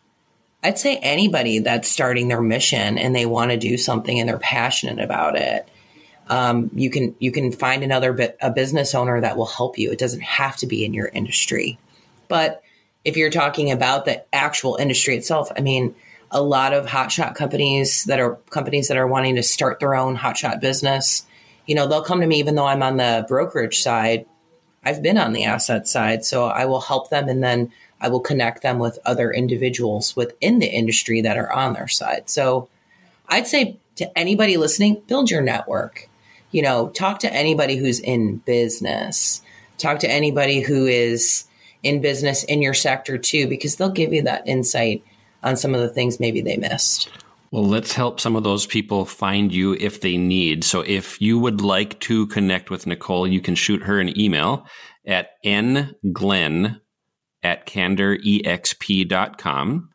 I'd 0.62 0.78
say 0.78 0.96
anybody 0.98 1.58
that's 1.60 1.88
starting 1.88 2.28
their 2.28 2.42
mission 2.42 2.98
and 2.98 3.14
they 3.14 3.26
want 3.26 3.50
to 3.50 3.56
do 3.56 3.76
something 3.76 4.18
and 4.18 4.28
they're 4.28 4.38
passionate 4.38 5.02
about 5.02 5.36
it. 5.36 5.68
Um, 6.28 6.70
you 6.74 6.90
can 6.90 7.14
you 7.18 7.32
can 7.32 7.50
find 7.50 7.82
another 7.82 8.12
bit, 8.12 8.36
a 8.40 8.50
business 8.50 8.94
owner 8.94 9.20
that 9.20 9.36
will 9.36 9.46
help 9.46 9.78
you. 9.78 9.90
It 9.90 9.98
doesn't 9.98 10.22
have 10.22 10.56
to 10.58 10.66
be 10.66 10.84
in 10.84 10.94
your 10.94 11.08
industry, 11.08 11.78
but 12.28 12.62
if 13.04 13.16
you're 13.16 13.30
talking 13.30 13.70
about 13.70 14.04
the 14.04 14.22
actual 14.34 14.76
industry 14.76 15.16
itself, 15.16 15.50
I 15.56 15.60
mean, 15.60 15.94
a 16.30 16.42
lot 16.42 16.72
of 16.72 16.86
hotshot 16.86 17.34
companies 17.34 18.04
that 18.04 18.20
are 18.20 18.36
companies 18.50 18.88
that 18.88 18.96
are 18.96 19.06
wanting 19.06 19.36
to 19.36 19.42
start 19.42 19.80
their 19.80 19.94
own 19.94 20.16
hotshot 20.16 20.60
business, 20.60 21.26
you 21.66 21.74
know, 21.74 21.86
they'll 21.86 22.02
come 22.02 22.20
to 22.20 22.26
me 22.26 22.38
even 22.38 22.54
though 22.54 22.66
I'm 22.66 22.82
on 22.82 22.96
the 22.96 23.24
brokerage 23.28 23.80
side. 23.80 24.26
I've 24.84 25.02
been 25.02 25.18
on 25.18 25.32
the 25.32 25.44
asset 25.44 25.86
side, 25.86 26.24
so 26.24 26.46
I 26.46 26.64
will 26.64 26.80
help 26.80 27.10
them 27.10 27.28
and 27.28 27.42
then 27.42 27.70
I 28.00 28.08
will 28.08 28.20
connect 28.20 28.62
them 28.62 28.78
with 28.78 28.98
other 29.04 29.30
individuals 29.30 30.16
within 30.16 30.58
the 30.58 30.66
industry 30.66 31.20
that 31.20 31.36
are 31.36 31.52
on 31.52 31.74
their 31.74 31.88
side. 31.88 32.30
So 32.30 32.68
I'd 33.28 33.46
say 33.46 33.76
to 33.96 34.18
anybody 34.18 34.56
listening, 34.56 35.02
build 35.06 35.30
your 35.30 35.42
network. 35.42 36.08
You 36.50 36.62
know, 36.62 36.88
talk 36.88 37.20
to 37.20 37.32
anybody 37.32 37.76
who's 37.76 38.00
in 38.00 38.38
business. 38.38 39.42
Talk 39.78 40.00
to 40.00 40.10
anybody 40.10 40.60
who 40.60 40.86
is 40.86 41.44
in 41.82 42.00
business 42.00 42.42
in 42.44 42.62
your 42.62 42.74
sector 42.74 43.18
too, 43.18 43.46
because 43.46 43.76
they'll 43.76 43.90
give 43.90 44.12
you 44.12 44.22
that 44.22 44.48
insight 44.48 45.04
on 45.42 45.56
some 45.56 45.74
of 45.74 45.80
the 45.80 45.88
things 45.88 46.20
maybe 46.20 46.40
they 46.40 46.56
missed. 46.56 47.08
Well, 47.50 47.66
let's 47.66 47.94
help 47.94 48.20
some 48.20 48.36
of 48.36 48.44
those 48.44 48.64
people 48.64 49.04
find 49.04 49.52
you 49.52 49.74
if 49.74 50.00
they 50.00 50.16
need. 50.16 50.62
So 50.62 50.82
if 50.82 51.20
you 51.20 51.36
would 51.38 51.60
like 51.60 51.98
to 52.00 52.28
connect 52.28 52.70
with 52.70 52.86
Nicole, 52.86 53.26
you 53.26 53.40
can 53.40 53.56
shoot 53.56 53.82
her 53.82 53.98
an 53.98 54.16
email 54.18 54.66
at 55.04 55.30
nglenn 55.44 56.80
at 57.42 57.66
candorexp.com. 57.66 59.90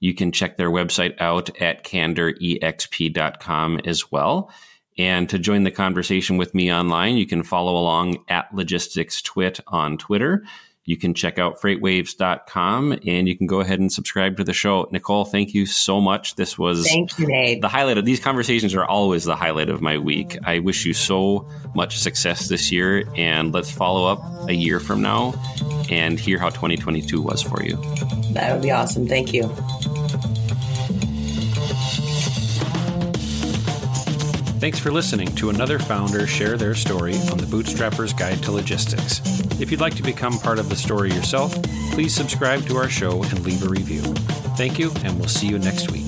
You 0.00 0.14
can 0.14 0.32
check 0.32 0.58
their 0.58 0.70
website 0.70 1.18
out 1.18 1.60
at 1.60 1.82
candorexp.com 1.82 3.80
as 3.84 4.12
well. 4.12 4.52
And 4.98 5.28
to 5.30 5.38
join 5.38 5.62
the 5.62 5.70
conversation 5.70 6.36
with 6.36 6.54
me 6.54 6.70
online, 6.72 7.16
you 7.16 7.26
can 7.26 7.42
follow 7.42 7.76
along 7.76 8.18
at 8.28 8.54
Logistics 8.54 9.22
Twit 9.22 9.60
on 9.68 9.96
Twitter. 9.96 10.44
You 10.88 10.96
can 10.96 11.12
check 11.12 11.38
out 11.38 11.60
freightwaves.com 11.60 13.00
and 13.06 13.28
you 13.28 13.36
can 13.36 13.46
go 13.46 13.60
ahead 13.60 13.78
and 13.78 13.92
subscribe 13.92 14.38
to 14.38 14.44
the 14.44 14.54
show. 14.54 14.88
Nicole, 14.90 15.26
thank 15.26 15.52
you 15.52 15.66
so 15.66 16.00
much. 16.00 16.36
This 16.36 16.56
was 16.58 16.88
thank 16.88 17.18
you, 17.18 17.26
Nate. 17.26 17.60
the 17.60 17.68
highlight 17.68 17.98
of 17.98 18.06
these 18.06 18.18
conversations 18.18 18.74
are 18.74 18.86
always 18.86 19.24
the 19.24 19.36
highlight 19.36 19.68
of 19.68 19.82
my 19.82 19.98
week. 19.98 20.38
I 20.44 20.60
wish 20.60 20.86
you 20.86 20.94
so 20.94 21.46
much 21.74 21.98
success 21.98 22.48
this 22.48 22.72
year 22.72 23.04
and 23.16 23.52
let's 23.52 23.70
follow 23.70 24.06
up 24.06 24.48
a 24.48 24.54
year 24.54 24.80
from 24.80 25.02
now 25.02 25.34
and 25.90 26.18
hear 26.18 26.38
how 26.38 26.48
2022 26.48 27.20
was 27.20 27.42
for 27.42 27.62
you. 27.62 27.76
That 28.32 28.54
would 28.54 28.62
be 28.62 28.70
awesome. 28.70 29.06
Thank 29.06 29.34
you. 29.34 29.54
Thanks 34.58 34.80
for 34.80 34.90
listening 34.90 35.28
to 35.36 35.50
another 35.50 35.78
founder 35.78 36.26
share 36.26 36.56
their 36.56 36.74
story 36.74 37.14
on 37.30 37.38
the 37.38 37.46
Bootstrapper's 37.46 38.12
Guide 38.12 38.42
to 38.42 38.50
Logistics. 38.50 39.20
If 39.60 39.70
you'd 39.70 39.80
like 39.80 39.94
to 39.94 40.02
become 40.02 40.36
part 40.40 40.58
of 40.58 40.68
the 40.68 40.74
story 40.74 41.12
yourself, 41.12 41.54
please 41.92 42.12
subscribe 42.12 42.66
to 42.66 42.76
our 42.76 42.88
show 42.88 43.22
and 43.22 43.44
leave 43.44 43.62
a 43.62 43.68
review. 43.68 44.02
Thank 44.56 44.80
you, 44.80 44.90
and 45.04 45.16
we'll 45.16 45.28
see 45.28 45.46
you 45.46 45.60
next 45.60 45.92
week. 45.92 46.07